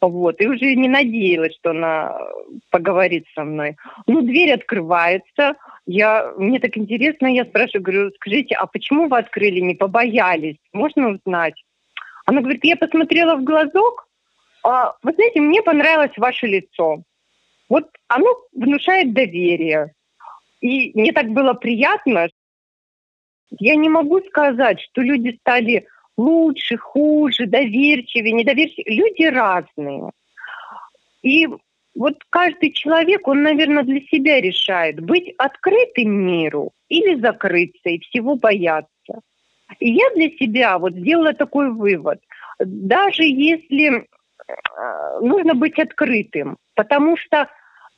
Вот, 0.00 0.40
и 0.40 0.46
уже 0.46 0.76
не 0.76 0.88
надеялась, 0.88 1.56
что 1.56 1.70
она 1.70 2.16
поговорит 2.70 3.26
со 3.34 3.42
мной. 3.42 3.76
Ну, 4.06 4.22
дверь 4.22 4.52
открывается, 4.52 5.56
я, 5.86 6.32
мне 6.36 6.60
так 6.60 6.76
интересно, 6.76 7.26
я 7.26 7.44
спрашиваю, 7.44 7.82
говорю, 7.82 8.10
скажите, 8.14 8.54
а 8.54 8.66
почему 8.66 9.08
вы 9.08 9.18
открыли, 9.18 9.58
не 9.58 9.74
побоялись? 9.74 10.58
Можно 10.72 11.10
узнать? 11.10 11.54
Она 12.26 12.42
говорит, 12.42 12.64
я 12.64 12.76
посмотрела 12.76 13.36
в 13.36 13.42
глазок, 13.42 14.06
а, 14.62 14.94
вы 15.02 15.12
знаете, 15.14 15.40
мне 15.40 15.62
понравилось 15.62 16.16
ваше 16.16 16.46
лицо. 16.46 17.02
Вот 17.68 17.88
оно 18.06 18.36
внушает 18.52 19.12
доверие. 19.12 19.92
И 20.60 20.92
мне 20.94 21.12
так 21.12 21.28
было 21.28 21.54
приятно. 21.54 22.28
Я 23.58 23.76
не 23.76 23.88
могу 23.88 24.20
сказать, 24.20 24.80
что 24.80 25.00
люди 25.00 25.38
стали 25.40 25.86
лучше, 26.18 26.76
хуже, 26.76 27.46
доверчивее, 27.46 28.32
недоверчивее. 28.32 28.96
Люди 28.96 29.22
разные. 29.22 30.10
И 31.22 31.46
вот 31.94 32.16
каждый 32.28 32.72
человек, 32.72 33.26
он, 33.26 33.42
наверное, 33.42 33.84
для 33.84 34.00
себя 34.02 34.40
решает, 34.40 35.00
быть 35.00 35.32
открытым 35.38 36.10
миру 36.10 36.72
или 36.88 37.18
закрыться 37.20 37.88
и 37.88 38.00
всего 38.00 38.36
бояться. 38.36 38.88
И 39.78 39.92
я 39.92 40.10
для 40.14 40.30
себя 40.30 40.78
вот 40.78 40.92
сделала 40.94 41.32
такой 41.32 41.70
вывод. 41.70 42.20
Даже 42.58 43.22
если 43.22 43.90
э, 43.96 44.02
нужно 45.20 45.54
быть 45.54 45.78
открытым, 45.78 46.56
потому 46.74 47.16
что 47.16 47.48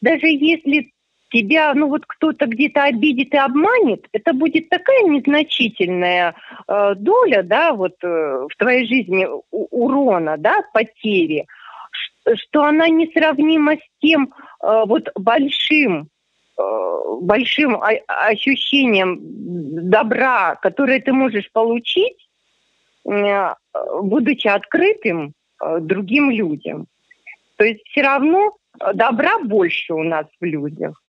даже 0.00 0.26
если 0.26 0.92
тебя, 1.30 1.72
ну 1.74 1.88
вот 1.88 2.04
кто-то 2.06 2.46
где-то 2.46 2.84
обидит 2.84 3.32
и 3.32 3.36
обманет, 3.36 4.06
это 4.12 4.32
будет 4.32 4.68
такая 4.68 5.04
незначительная 5.04 6.34
доля, 6.70 7.42
да, 7.42 7.72
вот 7.72 7.94
э, 8.02 8.06
в 8.06 8.56
твоей 8.56 8.86
жизни 8.86 9.26
урона, 9.50 10.36
да, 10.38 10.62
потери, 10.72 11.46
что 12.34 12.64
она 12.64 12.88
несравнима 12.88 13.76
с 13.76 14.00
тем 14.00 14.32
э, 14.62 14.84
вот 14.86 15.08
большим 15.16 16.08
э, 16.58 16.62
большим 17.22 17.80
ощущением 18.06 19.18
добра, 19.90 20.56
которое 20.56 21.00
ты 21.00 21.12
можешь 21.12 21.50
получить, 21.52 22.28
э, 23.04 23.54
будучи 24.02 24.46
открытым 24.46 25.32
э, 25.60 25.78
другим 25.80 26.30
людям. 26.30 26.86
То 27.56 27.64
есть 27.64 27.80
все 27.88 28.02
равно 28.02 28.56
добра 28.94 29.38
больше 29.40 29.92
у 29.94 30.02
нас 30.02 30.26
в 30.40 30.44
людях. 30.44 31.02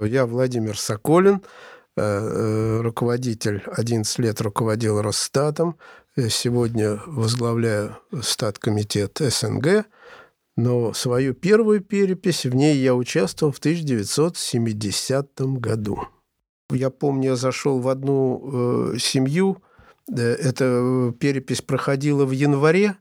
Я 0.00 0.26
Владимир 0.26 0.76
Соколин, 0.76 1.36
э, 1.36 1.38
э, 1.40 1.77
руководитель, 2.82 3.62
11 3.66 4.18
лет 4.18 4.40
руководил 4.40 5.02
Росстатом, 5.02 5.76
э, 6.16 6.28
сегодня 6.28 7.00
возглавляю 7.06 7.96
стат-комитет 8.22 9.20
СНГ, 9.20 9.86
но 10.56 10.92
свою 10.92 11.34
первую 11.34 11.80
перепись 11.80 12.44
в 12.44 12.54
ней 12.54 12.76
я 12.76 12.94
участвовал 12.94 13.52
в 13.52 13.58
1970 13.58 15.58
году. 15.58 16.02
Я 16.70 16.90
помню, 16.90 17.30
я 17.30 17.36
зашел 17.36 17.80
в 17.80 17.88
одну 17.88 18.92
э, 18.94 18.98
семью, 18.98 19.62
эта 20.08 21.12
перепись 21.18 21.62
проходила 21.62 22.24
в 22.24 22.30
январе, 22.30 22.96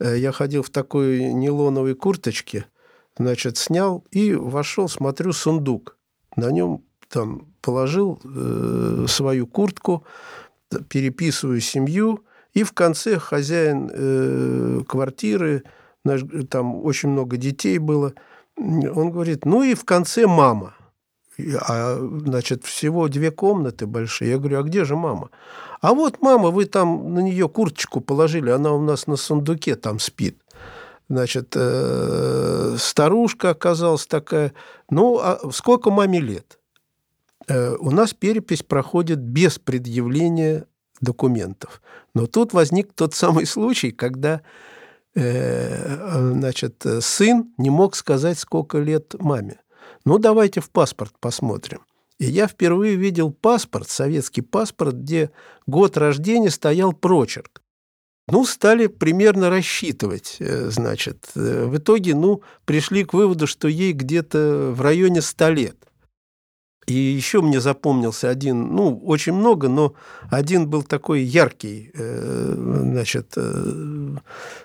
я 0.00 0.32
ходил 0.32 0.62
в 0.62 0.70
такой 0.70 1.34
нейлоновой 1.34 1.94
курточке, 1.94 2.64
значит, 3.18 3.58
снял 3.58 4.06
и 4.10 4.32
вошел, 4.32 4.88
смотрю, 4.88 5.34
сундук– 5.34 5.98
на 6.36 6.50
нем 6.50 6.84
там 7.10 7.48
положил 7.60 8.20
э, 8.24 9.04
свою 9.08 9.46
куртку, 9.46 10.04
переписываю 10.88 11.60
семью, 11.60 12.24
и 12.54 12.62
в 12.62 12.72
конце 12.72 13.18
хозяин 13.18 13.90
э, 13.92 14.80
квартиры, 14.88 15.64
наш, 16.04 16.22
там 16.48 16.84
очень 16.84 17.10
много 17.10 17.36
детей 17.36 17.78
было, 17.78 18.14
он 18.56 19.10
говорит, 19.10 19.44
ну 19.44 19.62
и 19.62 19.74
в 19.74 19.84
конце 19.84 20.26
мама. 20.26 20.74
А, 21.62 21.96
значит, 22.26 22.64
всего 22.64 23.08
две 23.08 23.30
комнаты 23.30 23.86
большие. 23.86 24.32
Я 24.32 24.38
говорю, 24.38 24.60
а 24.60 24.62
где 24.62 24.84
же 24.84 24.94
мама? 24.94 25.30
А 25.80 25.94
вот 25.94 26.20
мама, 26.20 26.50
вы 26.50 26.66
там 26.66 27.14
на 27.14 27.20
нее 27.20 27.48
курточку 27.48 28.00
положили, 28.00 28.50
она 28.50 28.72
у 28.72 28.80
нас 28.80 29.06
на 29.06 29.16
сундуке 29.16 29.76
там 29.76 29.98
спит. 29.98 30.36
Значит, 31.08 31.54
э, 31.56 32.76
старушка 32.78 33.50
оказалась 33.50 34.06
такая. 34.06 34.52
Ну, 34.90 35.18
а 35.18 35.40
сколько 35.52 35.90
маме 35.90 36.20
лет? 36.20 36.59
Э, 37.48 37.76
у 37.78 37.90
нас 37.90 38.14
перепись 38.14 38.62
проходит 38.62 39.18
без 39.18 39.58
предъявления 39.58 40.66
документов. 41.00 41.82
Но 42.14 42.26
тут 42.26 42.52
возник 42.52 42.92
тот 42.92 43.14
самый 43.14 43.46
случай, 43.46 43.90
когда 43.90 44.42
э, 45.14 46.32
значит, 46.32 46.84
сын 47.00 47.52
не 47.58 47.70
мог 47.70 47.96
сказать, 47.96 48.38
сколько 48.38 48.78
лет 48.78 49.14
маме. 49.18 49.60
Ну, 50.04 50.18
давайте 50.18 50.60
в 50.60 50.70
паспорт 50.70 51.14
посмотрим. 51.20 51.80
И 52.18 52.26
я 52.26 52.46
впервые 52.46 52.96
видел 52.96 53.32
паспорт, 53.32 53.88
советский 53.88 54.42
паспорт, 54.42 54.94
где 54.94 55.30
год 55.66 55.96
рождения 55.96 56.50
стоял 56.50 56.92
прочерк. 56.92 57.62
Ну, 58.28 58.44
стали 58.44 58.86
примерно 58.86 59.50
рассчитывать, 59.50 60.36
э, 60.38 60.68
значит. 60.70 61.30
В 61.34 61.78
итоге, 61.78 62.14
ну, 62.14 62.42
пришли 62.64 63.04
к 63.04 63.14
выводу, 63.14 63.46
что 63.46 63.66
ей 63.66 63.92
где-то 63.92 64.72
в 64.76 64.80
районе 64.82 65.22
100 65.22 65.48
лет. 65.50 65.89
И 66.90 66.92
еще 66.92 67.40
мне 67.40 67.60
запомнился 67.60 68.28
один, 68.28 68.74
ну, 68.74 68.98
очень 69.04 69.32
много, 69.32 69.68
но 69.68 69.94
один 70.28 70.68
был 70.68 70.82
такой 70.82 71.22
яркий, 71.22 71.92
э, 71.94 72.54
значит, 72.56 73.36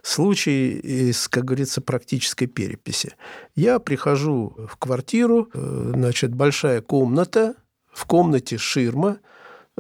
случай 0.02 0.72
из, 0.72 1.28
как 1.28 1.46
говорится, 1.46 1.82
практической 1.82 2.48
переписи. 2.48 3.14
Я 3.56 3.78
прихожу 3.78 4.56
в 4.68 4.76
квартиру, 4.78 5.50
значит, 5.54 6.34
большая 6.34 6.82
комната, 6.82 7.54
в 7.94 8.06
комнате 8.06 8.58
ширма, 8.58 9.20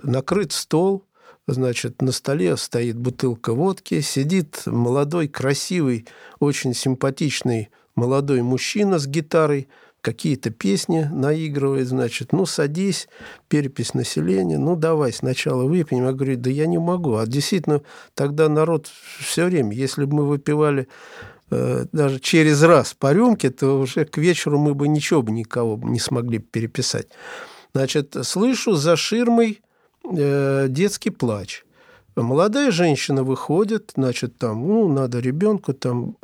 накрыт 0.03 0.51
стол, 0.51 1.03
значит, 1.47 2.03
на 2.03 2.11
столе 2.11 2.57
стоит 2.57 2.95
бутылка 2.95 3.53
водки, 3.53 4.01
сидит 4.01 4.61
молодой, 4.67 5.29
красивый, 5.29 6.05
очень 6.39 6.75
симпатичный 6.75 7.69
молодой 7.95 8.43
мужчина 8.43 8.99
с 8.99 9.07
гитарой, 9.07 9.67
какие-то 10.05 10.51
песни 10.51 11.09
наигрывает, 11.11 11.87
значит, 11.87 12.31
ну, 12.31 12.45
садись, 12.45 13.09
перепись 13.47 13.95
населения, 13.95 14.59
ну, 14.59 14.75
давай 14.75 15.11
сначала 15.11 15.63
выпьем. 15.63 16.05
Я 16.05 16.11
говорю, 16.11 16.37
да 16.37 16.51
я 16.51 16.67
не 16.67 16.77
могу. 16.77 17.15
А 17.15 17.25
действительно, 17.25 17.81
тогда 18.13 18.47
народ 18.47 18.87
все 19.19 19.45
время, 19.45 19.73
если 19.73 20.05
бы 20.05 20.17
мы 20.17 20.27
выпивали 20.27 20.87
э, 21.49 21.85
даже 21.91 22.19
через 22.19 22.61
раз 22.61 22.93
по 22.93 23.13
рюмке, 23.13 23.49
то 23.49 23.79
уже 23.79 24.05
к 24.05 24.19
вечеру 24.19 24.59
мы 24.59 24.75
бы 24.75 24.87
ничего 24.87 25.23
бы 25.23 25.31
никого 25.31 25.79
не 25.89 25.99
смогли 25.99 26.37
переписать. 26.37 27.07
Значит, 27.73 28.15
слышу 28.21 28.73
за 28.75 28.95
ширмой 28.95 29.63
э, 30.03 30.67
детский 30.69 31.09
плач. 31.09 31.65
Молодая 32.15 32.69
женщина 32.69 33.23
выходит, 33.23 33.93
значит, 33.95 34.37
там, 34.37 34.67
ну, 34.67 34.87
надо 34.87 35.19
ребенку, 35.19 35.73
там, 35.73 36.15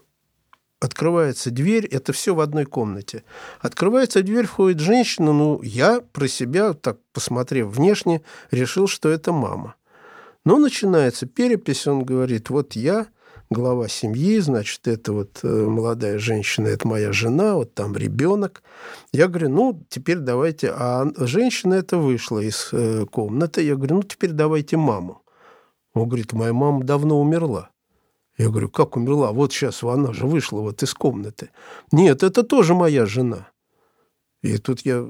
открывается 0.81 1.51
дверь, 1.51 1.85
это 1.85 2.11
все 2.11 2.35
в 2.35 2.41
одной 2.41 2.65
комнате. 2.65 3.23
Открывается 3.61 4.23
дверь, 4.23 4.47
входит 4.47 4.79
женщина, 4.79 5.31
ну, 5.31 5.61
я 5.61 6.01
про 6.01 6.27
себя, 6.27 6.73
так 6.73 6.97
посмотрев 7.13 7.67
внешне, 7.67 8.21
решил, 8.49 8.87
что 8.87 9.07
это 9.07 9.31
мама. 9.31 9.75
Но 10.43 10.57
начинается 10.57 11.27
перепись, 11.27 11.85
он 11.87 12.03
говорит, 12.03 12.49
вот 12.49 12.73
я 12.73 13.07
глава 13.51 13.87
семьи, 13.87 14.39
значит, 14.39 14.87
это 14.87 15.13
вот 15.13 15.39
э, 15.43 15.47
молодая 15.47 16.17
женщина, 16.17 16.67
это 16.67 16.87
моя 16.87 17.13
жена, 17.13 17.55
вот 17.55 17.75
там 17.75 17.95
ребенок. 17.95 18.63
Я 19.13 19.27
говорю, 19.27 19.49
ну, 19.49 19.85
теперь 19.87 20.17
давайте... 20.17 20.71
А 20.71 21.05
женщина 21.17 21.75
это 21.75 21.97
вышла 21.97 22.39
из 22.39 22.69
э, 22.71 23.05
комнаты. 23.05 23.61
Я 23.61 23.75
говорю, 23.75 23.97
ну, 23.97 24.03
теперь 24.03 24.31
давайте 24.31 24.77
маму. 24.77 25.21
Он 25.93 26.07
говорит, 26.07 26.33
моя 26.33 26.53
мама 26.53 26.83
давно 26.83 27.21
умерла. 27.21 27.69
Я 28.41 28.49
говорю, 28.49 28.69
как 28.69 28.97
умерла? 28.97 29.31
Вот 29.31 29.53
сейчас 29.53 29.83
она 29.83 30.13
же 30.13 30.25
вышла 30.25 30.61
вот 30.61 30.81
из 30.81 30.95
комнаты. 30.95 31.51
Нет, 31.91 32.23
это 32.23 32.41
тоже 32.41 32.73
моя 32.73 33.05
жена. 33.05 33.49
И 34.41 34.57
тут 34.57 34.81
я, 34.83 35.07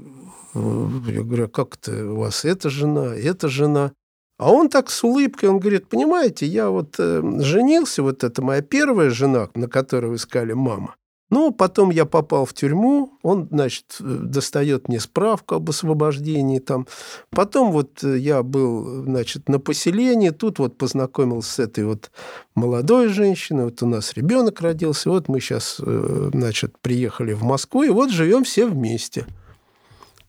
э, 0.54 0.90
я 1.08 1.24
говорю, 1.24 1.46
«А 1.46 1.48
как 1.48 1.76
это 1.76 2.12
у 2.12 2.18
вас 2.18 2.44
эта 2.44 2.70
жена, 2.70 3.16
эта 3.16 3.48
жена? 3.48 3.94
А 4.38 4.52
он 4.52 4.68
так 4.68 4.90
с 4.90 5.02
улыбкой, 5.06 5.48
он 5.48 5.60
говорит, 5.60 5.88
понимаете, 5.88 6.46
я 6.46 6.70
вот 6.70 6.96
э, 7.00 7.22
женился, 7.40 8.04
вот 8.04 8.26
это 8.26 8.42
моя 8.42 8.62
первая 8.62 9.10
жена, 9.10 9.48
на 9.56 9.70
которую 9.70 10.16
искали 10.16 10.52
мама. 10.52 10.96
Ну, 11.32 11.54
потом 11.54 11.92
я 11.92 12.06
попал 12.06 12.46
в 12.46 12.54
тюрьму, 12.54 13.18
он, 13.24 13.48
значит, 13.50 13.96
э, 14.02 14.04
достает 14.04 14.90
мне 14.90 15.00
справку 15.00 15.56
об 15.56 15.70
освобождении 15.70 16.60
там. 16.60 16.88
Потом 17.30 17.72
вот 17.72 18.04
э, 18.04 18.18
я 18.18 18.44
был, 18.44 19.06
значит, 19.06 19.48
на 19.48 19.58
поселении, 19.58 20.32
тут 20.32 20.60
вот 20.60 20.78
познакомился 20.78 21.54
с 21.54 21.60
этой 21.60 21.86
вот 21.86 22.12
молодой 22.54 23.08
женщиной, 23.08 23.64
вот 23.64 23.82
у 23.82 23.88
нас 23.88 24.14
ребенок 24.14 24.60
родился, 24.60 25.10
вот 25.10 25.30
мы 25.30 25.40
сейчас, 25.40 25.78
э, 25.80 26.30
значит, 26.34 26.78
приехали 26.82 27.32
в 27.32 27.44
Москву, 27.44 27.84
и 27.84 27.90
вот 27.90 28.12
живем 28.12 28.44
все 28.44 28.68
вместе. 28.68 29.26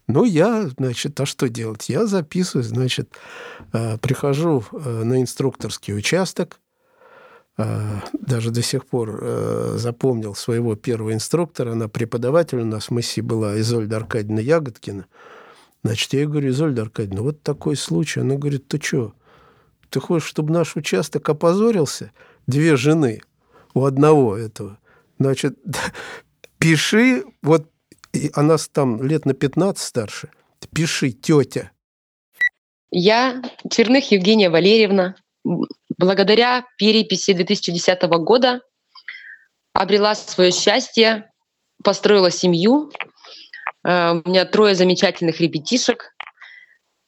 Ну, 0.07 0.25
я, 0.25 0.69
значит, 0.79 1.19
а 1.21 1.27
что 1.27 1.49
делать? 1.49 1.89
Я 1.89 2.07
записываю, 2.07 2.65
значит, 2.65 3.13
прихожу 3.71 4.65
на 4.73 5.21
инструкторский 5.21 5.97
участок, 5.97 6.61
даже 7.57 8.51
до 8.51 8.63
сих 8.63 8.87
пор 8.87 9.23
запомнил 9.77 10.35
своего 10.35 10.75
первого 10.75 11.13
инструктора, 11.13 11.73
она 11.73 11.89
преподаватель 11.89 12.61
у 12.61 12.65
нас 12.65 12.89
в 12.89 12.91
МСИ 12.93 13.21
была, 13.21 13.61
Изольда 13.61 13.99
Аркадьевна 13.99 14.41
Ягодкина. 14.41 15.07
Значит, 15.85 16.13
я 16.13 16.21
ей 16.21 16.27
говорю, 16.27 16.51
Изольда 16.51 16.83
Аркадьевна, 16.83 17.23
вот 17.23 17.43
такой 17.43 17.77
случай. 17.77 18.21
Она 18.21 18.37
говорит, 18.37 18.69
ты 18.69 18.81
что, 18.81 19.15
ты 19.91 20.01
хочешь, 20.01 20.29
чтобы 20.29 20.53
наш 20.53 20.77
участок 20.77 21.29
опозорился? 21.29 22.13
Две 22.47 22.77
жены 22.77 23.21
у 23.75 23.85
одного 23.85 24.37
этого. 24.37 24.79
Значит, 25.19 25.59
пиши 26.59 27.25
вот 27.43 27.69
и 28.13 28.31
она 28.35 28.57
там 28.73 29.03
лет 29.03 29.25
на 29.27 29.35
15 29.35 29.83
старше. 29.83 30.31
Пиши, 30.75 31.13
тетя. 31.13 31.73
Я 32.91 33.43
Черных 33.71 34.11
Евгения 34.11 34.51
Валерьевна. 34.51 35.17
Благодаря 36.03 36.67
переписи 36.79 37.33
2010 37.33 38.03
года 38.03 38.61
обрела 39.73 40.15
свое 40.15 40.51
счастье, 40.51 41.31
построила 41.83 42.31
семью. 42.31 42.91
Э, 43.85 44.13
у 44.13 44.29
меня 44.29 44.45
трое 44.45 44.75
замечательных 44.75 45.41
ребятишек. 45.41 46.15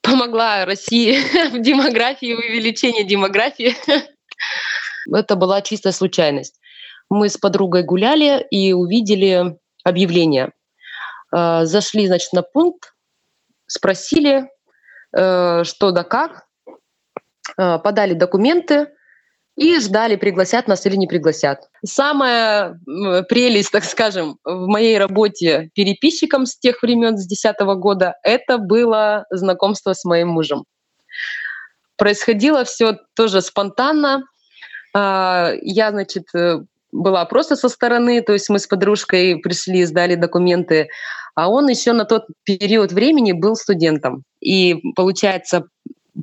Помогла 0.01 0.65
России 0.65 1.19
в 1.51 1.61
демографии, 1.61 2.35
в 2.35 2.39
увеличении 2.39 3.03
демографии. 3.03 3.75
Это 5.13 5.37
была 5.37 5.61
чистая 5.63 5.93
случайность. 5.93 6.61
Мы 7.11 7.29
с 7.29 7.37
подругой 7.37 7.83
гуляли 7.83 8.47
и 8.51 8.73
увидели 8.73 9.57
объявление– 9.85 10.53
Э, 11.35 11.65
зашли, 11.65 12.07
значит, 12.07 12.33
на 12.33 12.43
пункт, 12.43 12.95
спросили, 13.67 14.49
э, 15.13 15.65
что 15.65 15.91
да 15.91 16.05
как, 16.05 16.47
подали 17.57 18.15
документы 18.15 18.89
и 19.57 19.79
ждали, 19.79 20.17
пригласят 20.17 20.67
нас 20.67 20.85
или 20.87 20.97
не 20.97 21.07
пригласят. 21.07 21.69
Самая 21.85 22.81
прелесть, 23.29 23.71
так 23.71 23.85
скажем, 23.85 24.39
в 24.45 24.67
моей 24.67 24.99
работе 24.99 25.71
переписчиком 25.75 26.47
с 26.47 26.59
тех 26.59 26.83
времен, 26.83 27.17
с 27.17 27.27
2010 27.27 27.61
года, 27.79 28.17
это 28.23 28.59
было 28.59 29.27
знакомство 29.31 29.93
с 29.93 30.05
моим 30.05 30.29
мужем. 30.29 30.65
Происходило 31.97 32.65
все 32.65 32.99
тоже 33.15 33.41
спонтанно. 33.43 34.25
Я, 34.93 35.91
значит, 35.91 36.25
была 36.91 37.25
просто 37.25 37.55
со 37.55 37.69
стороны, 37.69 38.23
то 38.23 38.33
есть 38.33 38.49
мы 38.49 38.59
с 38.59 38.67
подружкой 38.67 39.37
пришли, 39.39 39.85
сдали 39.85 40.17
документы, 40.17 40.89
а 41.37 41.49
он 41.49 41.69
еще 41.69 41.93
на 41.93 42.05
тот 42.05 42.27
период 42.45 42.93
времени 42.93 43.33
был 43.33 43.55
студентом. 43.57 44.25
И 44.41 44.81
получается, 44.97 45.67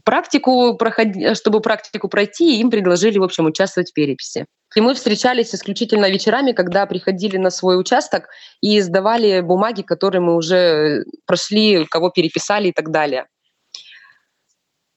практику 0.03 0.75
проходи, 0.75 1.33
чтобы 1.35 1.61
практику 1.61 2.07
пройти, 2.07 2.59
им 2.59 2.69
предложили, 2.69 3.17
в 3.17 3.23
общем, 3.23 3.45
участвовать 3.45 3.91
в 3.91 3.93
переписи. 3.93 4.45
И 4.75 4.81
мы 4.81 4.93
встречались 4.93 5.53
исключительно 5.53 6.09
вечерами, 6.09 6.53
когда 6.53 6.85
приходили 6.85 7.37
на 7.37 7.49
свой 7.49 7.79
участок 7.79 8.29
и 8.61 8.79
сдавали 8.79 9.41
бумаги, 9.41 9.81
которые 9.81 10.21
мы 10.21 10.35
уже 10.35 11.03
прошли, 11.25 11.85
кого 11.85 12.09
переписали 12.09 12.69
и 12.69 12.71
так 12.71 12.89
далее. 12.89 13.25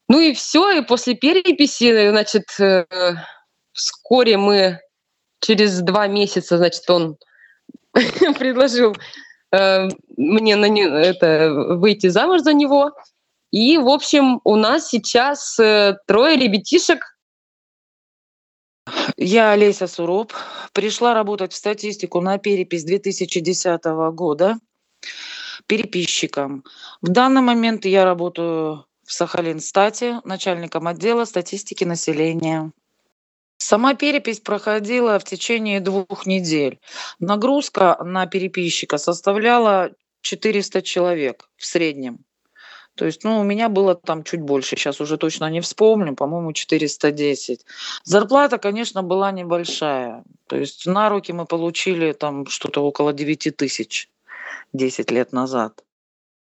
Ну 0.08 0.20
и 0.20 0.32
все, 0.32 0.70
и 0.70 0.82
после 0.82 1.14
переписи, 1.14 2.10
значит, 2.10 2.44
э, 2.60 2.84
вскоре 3.72 4.36
мы 4.36 4.80
через 5.40 5.80
два 5.80 6.06
месяца, 6.06 6.58
значит, 6.58 6.88
он 6.88 7.16
предложил 8.38 8.94
э, 9.52 9.88
мне 10.16 10.56
на 10.56 10.68
не, 10.68 10.82
это, 10.82 11.50
выйти 11.52 12.08
замуж 12.08 12.42
за 12.42 12.52
него. 12.52 12.92
И, 13.54 13.78
в 13.78 13.88
общем, 13.88 14.40
у 14.42 14.56
нас 14.56 14.88
сейчас 14.88 15.60
э, 15.60 15.96
трое 16.08 16.36
ребятишек. 16.36 17.16
Я 19.16 19.52
Олеся 19.52 19.86
Суроп. 19.86 20.32
Пришла 20.72 21.14
работать 21.14 21.52
в 21.52 21.56
статистику 21.56 22.20
на 22.20 22.38
перепись 22.38 22.82
2010 22.82 23.84
года 24.12 24.58
переписчиком. 25.68 26.64
В 27.00 27.10
данный 27.10 27.42
момент 27.42 27.84
я 27.84 28.04
работаю 28.04 28.86
в 29.06 29.12
Сахалинстате 29.12 30.20
начальником 30.24 30.88
отдела 30.88 31.24
статистики 31.24 31.84
населения. 31.84 32.72
Сама 33.58 33.94
перепись 33.94 34.40
проходила 34.40 35.20
в 35.20 35.24
течение 35.24 35.78
двух 35.78 36.26
недель. 36.26 36.80
Нагрузка 37.20 38.02
на 38.02 38.26
переписчика 38.26 38.98
составляла 38.98 39.92
400 40.22 40.82
человек 40.82 41.48
в 41.56 41.64
среднем. 41.64 42.24
То 42.94 43.06
есть, 43.06 43.24
ну, 43.24 43.40
у 43.40 43.42
меня 43.42 43.68
было 43.68 43.94
там 43.94 44.22
чуть 44.22 44.40
больше, 44.40 44.76
сейчас 44.76 45.00
уже 45.00 45.16
точно 45.16 45.50
не 45.50 45.60
вспомню, 45.60 46.14
по-моему, 46.14 46.52
410. 46.52 47.64
Зарплата, 48.04 48.58
конечно, 48.58 49.02
была 49.02 49.32
небольшая. 49.32 50.22
То 50.46 50.56
есть 50.56 50.86
на 50.86 51.08
руки 51.08 51.32
мы 51.32 51.44
получили 51.44 52.12
там 52.12 52.46
что-то 52.46 52.84
около 52.84 53.12
9 53.12 53.56
тысяч 53.56 54.08
10 54.72 55.10
лет 55.10 55.32
назад. 55.32 55.82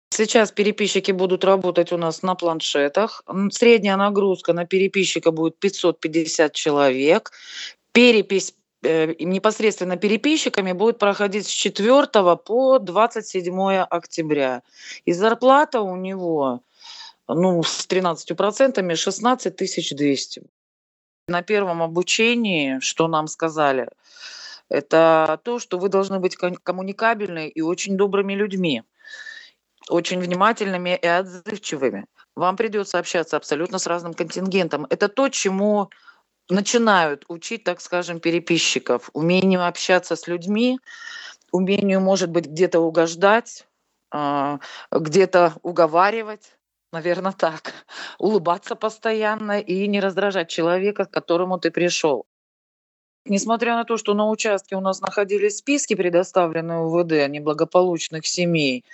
Сейчас 0.10 0.52
переписчики 0.52 1.12
будут 1.12 1.44
работать 1.44 1.92
у 1.92 1.98
нас 1.98 2.22
на 2.22 2.36
планшетах. 2.36 3.24
Средняя 3.52 3.98
нагрузка 3.98 4.54
на 4.54 4.66
переписчика 4.66 5.32
будет 5.32 5.60
550 5.60 6.54
человек. 6.54 7.32
Перепись 7.92 8.54
непосредственно 8.84 9.98
переписчиками 9.98 10.72
будет 10.72 11.00
проходить 11.00 11.48
с 11.48 11.50
4 11.50 12.08
по 12.38 12.80
27 12.80 13.60
октября. 13.82 14.62
И 15.06 15.14
зарплата 15.14 15.82
у 15.82 15.96
него 15.96 16.62
ну, 17.28 17.64
с 17.64 17.88
13% 17.88 18.96
16 18.96 19.96
200. 19.96 20.44
На 21.28 21.42
первом 21.42 21.82
обучении, 21.82 22.80
что 22.80 23.08
нам 23.08 23.28
сказали, 23.28 23.90
это 24.70 25.40
то, 25.44 25.60
что 25.60 25.78
вы 25.78 25.90
должны 25.90 26.20
быть 26.20 26.36
коммуникабельны 26.36 27.50
и 27.50 27.62
очень 27.62 27.98
добрыми 27.98 28.34
людьми 28.34 28.84
очень 29.90 30.20
внимательными 30.20 31.00
и 31.02 31.08
отзывчивыми. 31.08 32.06
Вам 32.36 32.56
придется 32.56 33.00
общаться 33.00 33.38
абсолютно 33.38 33.80
с 33.80 33.88
разным 33.88 34.14
контингентом. 34.14 34.86
Это 34.90 35.08
то, 35.08 35.30
чему 35.30 35.90
начинают 36.50 37.26
учить, 37.28 37.64
так 37.64 37.82
скажем, 37.82 38.20
переписчиков. 38.20 39.10
Умению 39.14 39.66
общаться 39.68 40.16
с 40.16 40.28
людьми, 40.28 40.80
умению, 41.52 42.02
может 42.02 42.30
быть, 42.30 42.48
где-то 42.48 42.80
угождать, 42.80 43.68
а, 44.12 44.60
где-то 44.92 45.56
уговаривать, 45.64 46.58
наверное, 46.92 47.34
так. 47.34 47.74
Улыбаться 48.20 48.76
постоянно 48.76 49.60
и 49.60 49.88
не 49.88 50.00
раздражать 50.00 50.50
человека, 50.50 51.06
к 51.06 51.12
которому 51.12 51.60
ты 51.60 51.72
пришел. 51.72 52.26
Несмотря 53.30 53.76
на 53.76 53.84
то, 53.84 53.98
что 53.98 54.14
на 54.14 54.30
участке 54.30 54.76
у 54.76 54.82
нас 54.82 55.02
находились 55.02 55.58
списки, 55.58 55.96
предоставленные 55.96 56.80
УВД 56.80 57.30
неблагополучных 57.30 58.26
семей, 58.26 58.86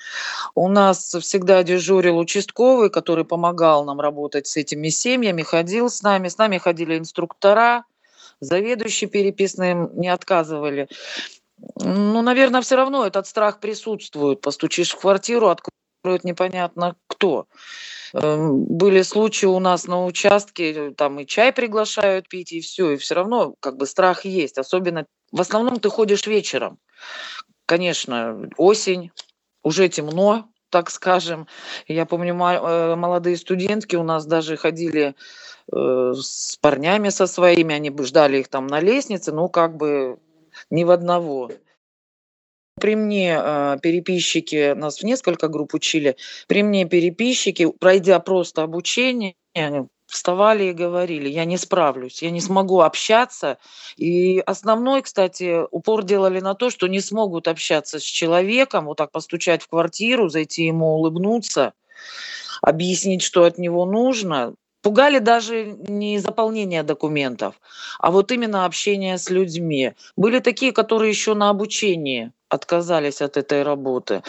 у 0.55 0.67
нас 0.67 1.15
всегда 1.21 1.63
дежурил 1.63 2.17
участковый, 2.17 2.89
который 2.89 3.25
помогал 3.25 3.85
нам 3.85 3.99
работать 3.99 4.47
с 4.47 4.57
этими 4.57 4.89
семьями, 4.89 5.41
ходил 5.43 5.89
с 5.89 6.01
нами, 6.01 6.27
с 6.27 6.37
нами 6.37 6.57
ходили 6.57 6.97
инструктора, 6.97 7.85
заведующие 8.39 9.09
переписным 9.09 9.91
не 9.93 10.09
отказывали. 10.09 10.87
Ну, 11.75 12.21
наверное, 12.21 12.61
все 12.61 12.75
равно 12.75 13.05
этот 13.05 13.27
страх 13.27 13.59
присутствует. 13.59 14.41
Постучишь 14.41 14.91
в 14.91 14.99
квартиру, 14.99 15.49
откроет 16.03 16.25
непонятно 16.25 16.95
кто. 17.07 17.47
Эм, 18.13 18.65
были 18.65 19.03
случаи 19.03 19.45
у 19.45 19.59
нас 19.59 19.87
на 19.87 20.05
участке, 20.05 20.91
там 20.91 21.19
и 21.19 21.25
чай 21.25 21.53
приглашают 21.53 22.27
пить, 22.27 22.51
и 22.51 22.59
все, 22.59 22.91
и 22.91 22.97
все 22.97 23.15
равно 23.15 23.55
как 23.61 23.77
бы 23.77 23.85
страх 23.85 24.25
есть. 24.25 24.57
Особенно 24.57 25.05
в 25.31 25.39
основном 25.39 25.79
ты 25.79 25.89
ходишь 25.89 26.27
вечером. 26.27 26.77
Конечно, 27.65 28.49
осень, 28.57 29.11
уже 29.63 29.87
темно, 29.87 30.49
так 30.69 30.89
скажем. 30.91 31.47
Я 31.87 32.05
помню, 32.05 32.33
э, 32.33 32.95
молодые 32.95 33.37
студентки 33.37 33.95
у 33.95 34.03
нас 34.03 34.25
даже 34.25 34.57
ходили 34.57 35.15
э, 35.71 36.13
с 36.13 36.57
парнями 36.59 37.09
со 37.09 37.27
своими, 37.27 37.73
они 37.73 37.89
бы 37.91 38.03
ждали 38.03 38.39
их 38.39 38.49
там 38.49 38.67
на 38.67 38.81
лестнице, 38.81 39.31
ну 39.31 39.47
как 39.47 39.77
бы 39.77 40.19
ни 40.69 40.83
в 40.83 40.91
одного. 40.91 41.49
При 42.79 42.95
мне 42.95 43.37
э, 43.39 43.77
переписчики, 43.81 44.73
нас 44.73 44.99
в 44.99 45.03
несколько 45.03 45.47
групп 45.47 45.73
учили, 45.73 46.17
при 46.47 46.63
мне 46.63 46.85
переписчики, 46.85 47.71
пройдя 47.71 48.19
просто 48.19 48.63
обучение, 48.63 49.35
вставали 50.07 50.65
и 50.65 50.73
говорили, 50.73 51.27
я 51.27 51.45
не 51.45 51.57
справлюсь, 51.57 52.21
я 52.21 52.29
не 52.29 52.41
смогу 52.41 52.81
общаться. 52.81 53.57
И 53.97 54.39
основной, 54.39 55.01
кстати, 55.01 55.63
упор 55.71 56.03
делали 56.03 56.39
на 56.39 56.53
то, 56.53 56.69
что 56.69 56.87
не 56.87 56.99
смогут 56.99 57.47
общаться 57.47 57.99
с 57.99 58.03
человеком, 58.03 58.85
вот 58.85 58.97
так 58.97 59.11
постучать 59.11 59.63
в 59.63 59.67
квартиру, 59.67 60.29
зайти 60.29 60.65
ему 60.65 60.95
улыбнуться, 60.95 61.73
объяснить, 62.61 63.23
что 63.23 63.43
от 63.43 63.57
него 63.57 63.85
нужно. 63.85 64.55
Пугали 64.83 65.19
даже 65.19 65.65
не 65.65 66.19
заполнение 66.19 66.83
документов, 66.83 67.55
а 67.99 68.11
вот 68.11 68.33
именно 68.33 68.65
общение 68.65 69.17
с 69.17 69.29
людьми. 69.29 69.93
Были 70.17 70.39
такие, 70.39 70.73
которые 70.73 71.09
еще 71.09 71.35
на 71.35 71.49
обучении 71.49 72.33
отказались 72.49 73.21
от 73.21 73.37
этой 73.37 73.63
работы. 73.63 74.23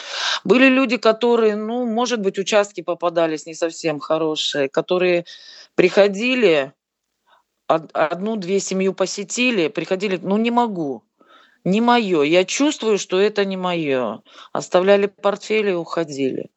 Были 0.44 0.68
люди, 0.68 0.96
которые, 0.96 1.56
ну, 1.56 1.86
может 1.86 2.20
быть, 2.20 2.38
участки 2.38 2.82
попадались 2.82 3.46
не 3.46 3.54
совсем 3.54 3.98
хорошие, 3.98 4.68
которые 4.68 5.24
приходили, 5.74 6.72
одну-две 7.66 8.60
семью 8.60 8.94
посетили, 8.94 9.66
приходили, 9.68 10.20
ну, 10.22 10.36
не 10.36 10.52
могу, 10.52 11.02
не 11.64 11.80
мое, 11.80 12.22
я 12.22 12.44
чувствую, 12.44 12.98
что 12.98 13.18
это 13.18 13.44
не 13.44 13.56
мое. 13.56 14.22
Оставляли 14.52 15.06
портфели 15.06 15.70
и 15.70 15.74
уходили. 15.74 16.50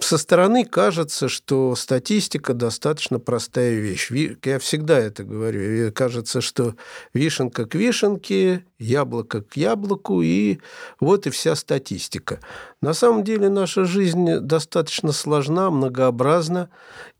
Со 0.00 0.18
стороны 0.18 0.64
кажется, 0.64 1.28
что 1.28 1.76
статистика 1.76 2.52
достаточно 2.52 3.20
простая 3.20 3.74
вещь. 3.74 4.10
Я 4.44 4.58
всегда 4.58 4.98
это 4.98 5.22
говорю. 5.22 5.92
Кажется, 5.92 6.40
что 6.40 6.74
вишенка 7.12 7.64
к 7.64 7.76
вишенке, 7.76 8.64
яблоко 8.80 9.40
к 9.40 9.56
яблоку, 9.56 10.20
и 10.20 10.58
вот 10.98 11.28
и 11.28 11.30
вся 11.30 11.54
статистика. 11.54 12.40
На 12.80 12.92
самом 12.92 13.22
деле 13.22 13.48
наша 13.48 13.84
жизнь 13.84 14.40
достаточно 14.40 15.12
сложна, 15.12 15.70
многообразна, 15.70 16.70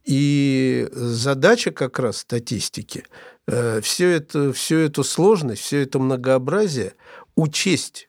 и 0.05 0.89
задача 0.91 1.71
как 1.71 2.01
раз 2.01 2.19
статистики 2.19 3.05
э, 3.47 3.81
все 3.83 4.11
это, 4.11 4.53
всю 4.53 4.79
эту 4.79 5.05
сложность, 5.05 5.63
все 5.63 5.83
это 5.83 6.01
многообразие 6.01 6.95
учесть. 7.37 8.09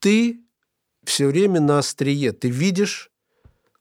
Ты 0.00 0.40
все 1.04 1.26
время 1.26 1.60
на 1.60 1.78
острие, 1.78 2.32
ты 2.32 2.48
видишь 2.48 3.10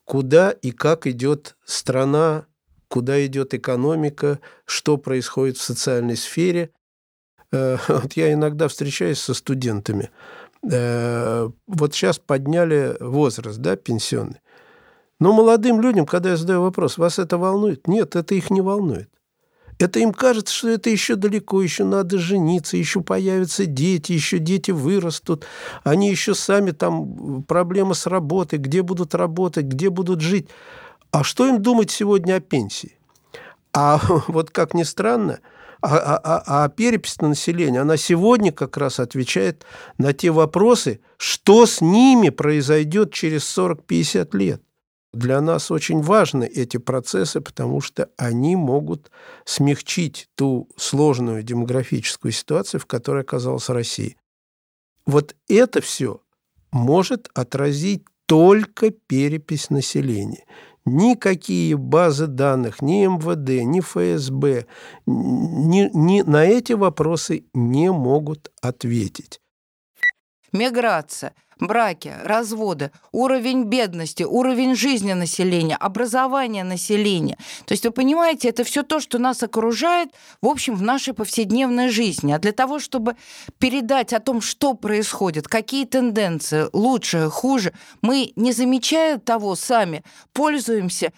куда 0.08 0.52
и 0.52 0.72
как 0.72 1.06
идет 1.06 1.58
страна, 1.66 2.46
куда 2.88 3.24
идет 3.26 3.54
экономика, 3.54 4.40
что 4.66 4.98
происходит 4.98 5.58
в 5.58 5.62
социальной 5.62 6.16
сфере. 6.16 6.72
Э, 7.52 7.78
вот 7.90 8.14
я 8.14 8.32
иногда 8.32 8.70
встречаюсь 8.70 9.20
со 9.20 9.34
студентами. 9.34 10.10
Э, 10.72 11.50
вот 11.68 11.94
сейчас 11.94 12.20
подняли 12.20 12.96
возраст, 13.02 13.60
да, 13.60 13.76
пенсионный. 13.76 14.40
Но 15.20 15.34
молодым 15.34 15.82
людям, 15.82 16.06
когда 16.06 16.30
я 16.30 16.38
задаю 16.38 16.62
вопрос, 16.62 16.98
вас 16.98 17.20
это 17.20 17.38
волнует? 17.38 17.88
Нет, 17.88 18.16
это 18.16 18.34
их 18.34 18.50
не 18.50 18.62
волнует. 18.62 19.10
Это 19.80 20.00
им 20.00 20.12
кажется, 20.12 20.54
что 20.54 20.70
это 20.70 20.90
еще 20.90 21.16
далеко, 21.16 21.62
еще 21.62 21.84
надо 21.84 22.18
жениться, 22.18 22.78
еще 22.78 23.02
появятся 23.02 23.66
дети, 23.66 24.12
еще 24.12 24.40
дети 24.40 24.72
вырастут, 24.72 25.46
они 25.84 26.10
еще 26.10 26.34
сами 26.34 26.72
там 26.72 27.44
проблемы 27.44 27.94
с 27.94 28.08
работой, 28.08 28.58
где 28.58 28.82
будут 28.82 29.14
работать, 29.14 29.66
где 29.66 29.90
будут 29.90 30.22
жить. 30.22 30.50
А 31.12 31.24
что 31.24 31.48
им 31.48 31.62
думать 31.62 31.92
сегодня 31.92 32.36
о 32.36 32.40
пенсии? 32.40 32.98
А 33.74 34.02
вот 34.28 34.50
как 34.50 34.74
ни 34.74 34.84
странно, 34.84 35.40
а, 35.82 35.98
а, 35.98 36.20
а, 36.24 36.64
а 36.66 36.70
перепись 36.70 37.22
на 37.22 37.30
население, 37.30 37.82
она 37.82 37.98
сегодня 37.98 38.52
как 38.52 38.78
раз 38.78 39.00
отвечает 39.00 39.64
на 40.00 40.12
те 40.12 40.32
вопросы, 40.32 41.02
что 41.18 41.68
с 41.68 41.82
ними 41.82 42.30
произойдет 42.30 43.14
через 43.14 43.44
40-50 43.56 44.36
лет. 44.36 44.62
Для 45.14 45.42
нас 45.42 45.72
очень 45.72 46.02
важны 46.02 46.44
эти 46.44 46.78
процессы, 46.78 47.42
потому 47.42 47.82
что 47.82 48.10
они 48.18 48.56
могут 48.56 49.10
смягчить 49.46 50.28
ту 50.36 50.70
сложную 50.78 51.44
демографическую 51.44 52.32
ситуацию, 52.32 52.82
в 52.82 52.86
которой 52.86 53.24
оказалась 53.24 53.70
Россия. 53.70 54.16
Вот 55.06 55.36
это 55.48 55.82
все 55.82 56.22
может 56.72 57.30
отразить 57.34 58.04
только 58.26 58.92
перепись 58.92 59.70
населения. 59.70 60.44
Никакие 60.86 61.76
базы 61.76 62.28
данных, 62.28 62.82
ни 62.82 63.06
МВД, 63.06 63.64
ни 63.64 63.82
ФСБ 63.82 64.66
ни, 65.06 65.90
ни 65.94 66.22
на 66.22 66.46
эти 66.46 66.74
вопросы 66.74 67.46
не 67.54 67.92
могут 67.92 68.52
ответить. 68.62 69.42
Миграция– 70.54 71.34
браки, 71.60 72.14
разводы, 72.24 72.92
уровень 73.12 73.64
бедности, 73.64 74.24
уровень 74.24 74.76
жизни 74.76 75.14
населения, 75.14 75.76
образование 75.76 76.64
населения. 76.64 77.38
То 77.66 77.74
есть 77.74 77.86
вы 77.86 77.92
понимаете, 77.92 78.50
это 78.50 78.64
все 78.64 78.84
то, 78.84 79.00
что 79.00 79.20
нас 79.20 79.44
окружает, 79.44 80.10
в 80.42 80.48
общем, 80.48 80.76
в 80.76 80.82
нашей 80.82 81.14
повседневной 81.14 81.90
жизни. 81.90 82.32
А 82.32 82.40
для 82.40 82.52
того, 82.52 82.80
чтобы 82.80 83.16
передать 83.60 84.14
о 84.14 84.20
том, 84.20 84.42
что 84.42 84.74
происходит, 84.74 85.48
какие 85.48 85.86
тенденции, 85.86 86.68
лучше, 86.74 87.30
хуже, 87.30 87.74
мы, 88.02 88.32
не 88.36 88.52
замечая 88.52 89.18
того, 89.18 89.56
сами 89.56 90.04
пользуемся 90.34 91.12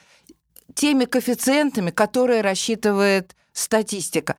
теми 0.74 1.06
коэффициентами, 1.06 1.92
которые 1.92 2.42
рассчитывает 2.42 3.36
статистика 3.54 4.38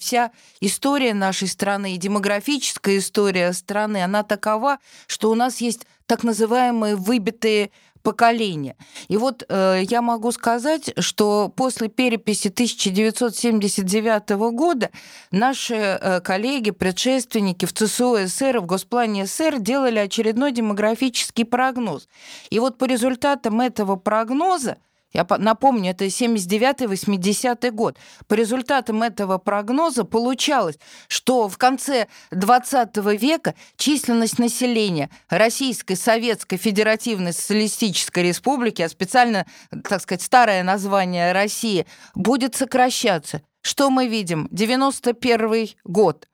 вся 0.00 0.32
история 0.60 1.14
нашей 1.14 1.46
страны 1.46 1.94
и 1.94 1.98
демографическая 1.98 2.98
история 2.98 3.52
страны, 3.52 4.02
она 4.02 4.24
такова, 4.24 4.78
что 5.06 5.30
у 5.30 5.34
нас 5.34 5.60
есть 5.60 5.86
так 6.06 6.24
называемые 6.24 6.96
выбитые 6.96 7.70
поколения. 8.02 8.76
И 9.08 9.16
вот 9.16 9.44
э, 9.48 9.82
я 9.88 10.02
могу 10.02 10.32
сказать, 10.32 10.92
что 10.98 11.52
после 11.54 11.88
переписи 11.88 12.48
1979 12.48 14.30
года 14.52 14.90
наши 15.30 15.74
э, 15.74 16.20
коллеги, 16.20 16.70
предшественники 16.70 17.66
в 17.66 17.72
ЦСУ 17.72 18.16
СССР, 18.26 18.60
в 18.60 18.66
Госплане 18.66 19.26
СССР 19.26 19.60
делали 19.60 19.98
очередной 19.98 20.52
демографический 20.52 21.44
прогноз. 21.44 22.08
И 22.48 22.58
вот 22.58 22.78
по 22.78 22.84
результатам 22.84 23.60
этого 23.60 23.96
прогноза 23.96 24.78
я 25.12 25.26
напомню, 25.38 25.90
это 25.90 26.04
79-80 26.06 27.70
год. 27.72 27.98
По 28.28 28.34
результатам 28.34 29.02
этого 29.02 29.38
прогноза 29.38 30.04
получалось, 30.04 30.78
что 31.08 31.48
в 31.48 31.58
конце 31.58 32.06
20 32.30 32.96
века 33.20 33.54
численность 33.76 34.38
населения 34.38 35.10
Российской 35.28 35.94
Советской 35.96 36.58
Федеративной 36.58 37.32
Социалистической 37.32 38.22
Республики, 38.22 38.82
а 38.82 38.88
специально, 38.88 39.46
так 39.88 40.00
сказать, 40.00 40.22
старое 40.22 40.62
название 40.62 41.32
России, 41.32 41.86
будет 42.14 42.54
сокращаться. 42.54 43.42
Что 43.62 43.90
мы 43.90 44.06
видим? 44.06 44.48
91 44.52 45.70
год 45.84 46.28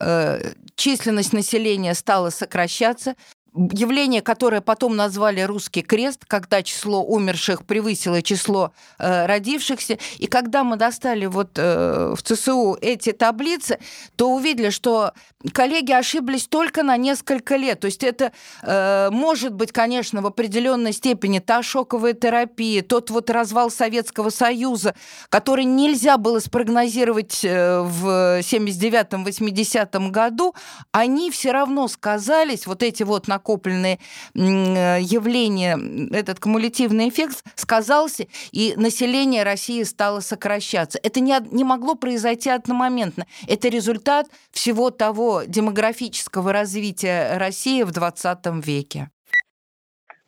э, 0.00 0.52
численность 0.76 1.32
населения 1.32 1.94
стала 1.94 2.30
сокращаться, 2.30 3.16
явление, 3.54 4.20
которое 4.20 4.60
потом 4.60 4.96
назвали 4.96 5.40
«русский 5.40 5.82
крест», 5.82 6.24
когда 6.26 6.62
число 6.62 7.04
умерших 7.04 7.64
превысило 7.64 8.20
число 8.20 8.72
э, 8.98 9.26
родившихся. 9.26 9.98
И 10.18 10.26
когда 10.26 10.64
мы 10.64 10.76
достали 10.76 11.26
вот 11.26 11.50
э, 11.56 12.14
в 12.16 12.22
ЦСУ 12.22 12.76
эти 12.80 13.12
таблицы, 13.12 13.78
то 14.16 14.34
увидели, 14.34 14.70
что 14.70 15.12
коллеги 15.52 15.92
ошиблись 15.92 16.48
только 16.48 16.82
на 16.82 16.96
несколько 16.96 17.54
лет. 17.56 17.80
То 17.80 17.86
есть 17.86 18.02
это 18.02 18.32
э, 18.62 19.10
может 19.10 19.54
быть, 19.54 19.70
конечно, 19.70 20.20
в 20.20 20.26
определенной 20.26 20.92
степени 20.92 21.38
та 21.38 21.62
шоковая 21.62 22.14
терапия, 22.14 22.82
тот 22.82 23.10
вот 23.10 23.30
развал 23.30 23.70
Советского 23.70 24.30
Союза, 24.30 24.96
который 25.28 25.64
нельзя 25.64 26.18
было 26.18 26.40
спрогнозировать 26.40 27.44
э, 27.44 27.82
в 27.82 28.40
79-80 28.40 30.10
году, 30.10 30.54
они 30.90 31.30
все 31.30 31.52
равно 31.52 31.86
сказались, 31.86 32.66
вот 32.66 32.82
эти 32.82 33.04
вот 33.04 33.28
на 33.28 33.38
накопленные 33.44 33.98
э, 34.34 35.00
явления, 35.00 35.78
этот 36.16 36.40
кумулятивный 36.40 37.08
эффект 37.08 37.44
сказался, 37.54 38.26
и 38.52 38.74
население 38.76 39.42
России 39.42 39.82
стало 39.82 40.20
сокращаться. 40.20 40.98
Это 41.02 41.20
не, 41.20 41.36
не 41.52 41.64
могло 41.64 41.94
произойти 41.94 42.50
одномоментно. 42.50 43.26
Это 43.46 43.68
результат 43.68 44.26
всего 44.50 44.90
того 44.90 45.42
демографического 45.46 46.52
развития 46.52 47.36
России 47.36 47.82
в 47.82 47.90
20 47.90 48.38
веке. 48.64 49.10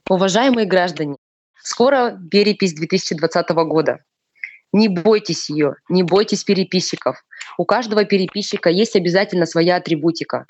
Уважаемые 0.09 0.66
граждане, 0.66 1.16
скоро 1.62 2.18
перепись 2.31 2.74
2020 2.74 3.48
года. 3.50 3.98
Не 4.72 4.88
бойтесь 4.88 5.48
ее, 5.48 5.76
не 5.88 6.02
бойтесь 6.02 6.44
переписчиков. 6.44 7.24
У 7.57 7.64
каждого 7.64 8.05
переписчика 8.05 8.68
есть 8.68 8.94
обязательно 8.94 9.46
своя 9.46 9.76
атрибутика 9.76 10.44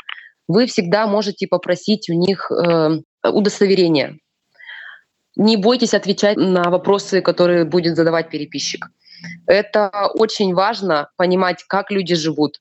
вы 0.48 0.66
всегда 0.66 1.06
можете 1.06 1.46
попросить 1.46 2.08
у 2.08 2.14
них 2.14 2.50
э, 2.50 3.00
удостоверение. 3.24 4.18
Не 5.36 5.56
бойтесь 5.56 5.94
отвечать 5.94 6.36
на 6.36 6.70
вопросы, 6.70 7.20
которые 7.20 7.64
будет 7.64 7.96
задавать 7.96 8.30
переписчик. 8.30 8.88
Это 9.46 10.10
очень 10.14 10.54
важно 10.54 11.10
понимать, 11.16 11.64
как 11.64 11.90
люди 11.90 12.14
живут. 12.14 12.60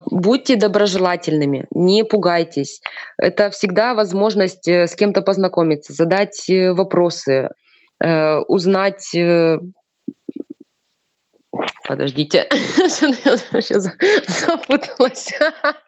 Будьте 0.00 0.56
доброжелательными, 0.56 1.66
не 1.70 2.04
пугайтесь. 2.04 2.80
Это 3.18 3.50
всегда 3.50 3.94
возможность 3.94 4.68
э, 4.68 4.86
с 4.86 4.94
кем-то 4.94 5.22
познакомиться, 5.22 5.92
задать 5.92 6.48
э, 6.48 6.72
вопросы, 6.72 7.50
э, 8.00 8.38
узнать 8.38 9.12
Подождите, 11.84 12.46
сейчас 12.52 13.88
запуталась. 14.26 15.32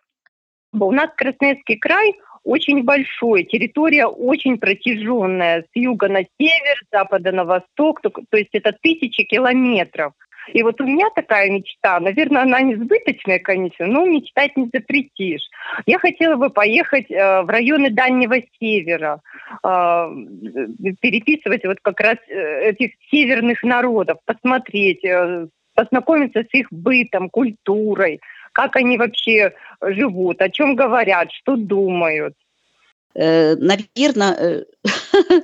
У 0.72 0.92
нас 0.92 1.10
Красноярский 1.16 1.78
край 1.78 2.14
очень 2.44 2.84
большой, 2.84 3.44
территория 3.44 4.06
очень 4.06 4.58
протяженная, 4.58 5.62
с 5.62 5.68
юга 5.74 6.08
на 6.08 6.20
север, 6.38 6.76
с 6.86 6.96
запада 6.96 7.32
на 7.32 7.44
восток, 7.44 8.00
то, 8.00 8.10
то 8.10 8.36
есть 8.36 8.50
это 8.52 8.72
тысячи 8.80 9.24
километров. 9.24 10.12
И 10.52 10.62
вот 10.62 10.80
у 10.80 10.86
меня 10.86 11.08
такая 11.14 11.50
мечта, 11.50 12.00
наверное, 12.00 12.42
она 12.42 12.60
несбыточная, 12.62 13.38
конечно, 13.38 13.86
но 13.86 14.06
мечтать 14.06 14.56
не 14.56 14.70
запретишь. 14.72 15.42
Я 15.86 15.98
хотела 15.98 16.36
бы 16.36 16.50
поехать 16.50 17.10
э, 17.10 17.42
в 17.42 17.48
районы 17.48 17.90
Дальнего 17.90 18.36
Севера, 18.58 19.20
э, 19.62 19.66
переписывать 21.00 21.64
вот 21.64 21.78
как 21.82 22.00
раз 22.00 22.16
э, 22.28 22.70
этих 22.70 22.92
северных 23.10 23.62
народов, 23.62 24.18
посмотреть, 24.24 25.04
э, 25.04 25.46
познакомиться 25.74 26.42
с 26.42 26.54
их 26.54 26.66
бытом, 26.70 27.28
культурой, 27.28 28.20
как 28.52 28.76
они 28.76 28.98
вообще 28.98 29.54
живут, 29.80 30.40
о 30.40 30.50
чем 30.50 30.76
говорят, 30.76 31.32
что 31.32 31.56
думают. 31.56 32.34
Э, 33.14 33.56
наверное, 33.56 34.34
э, 34.34 34.64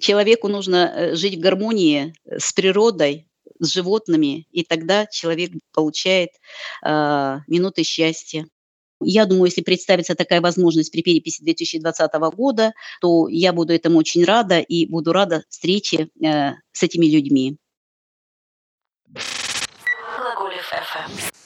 человеку 0.00 0.48
нужно 0.48 0.92
э, 0.94 1.14
жить 1.14 1.36
в 1.36 1.40
гармонии 1.40 2.14
с 2.24 2.52
природой, 2.52 3.26
с 3.58 3.72
животными, 3.72 4.46
и 4.50 4.64
тогда 4.64 5.06
человек 5.06 5.50
получает 5.72 6.30
э, 6.84 7.38
минуты 7.46 7.82
счастья. 7.82 8.46
Я 9.02 9.24
думаю, 9.24 9.46
если 9.46 9.62
представится 9.62 10.14
такая 10.14 10.40
возможность 10.40 10.92
при 10.92 11.02
переписи 11.02 11.42
2020 11.42 12.12
года, 12.34 12.72
то 13.00 13.28
я 13.28 13.52
буду 13.52 13.72
этому 13.72 13.98
очень 13.98 14.24
рада 14.24 14.60
и 14.60 14.86
буду 14.86 15.12
рада 15.12 15.42
встрече 15.48 16.08
э, 16.22 16.52
с 16.72 16.82
этими 16.82 17.06
людьми. 17.06 17.56
Глаголев 19.08 20.72
FM. 20.72 21.39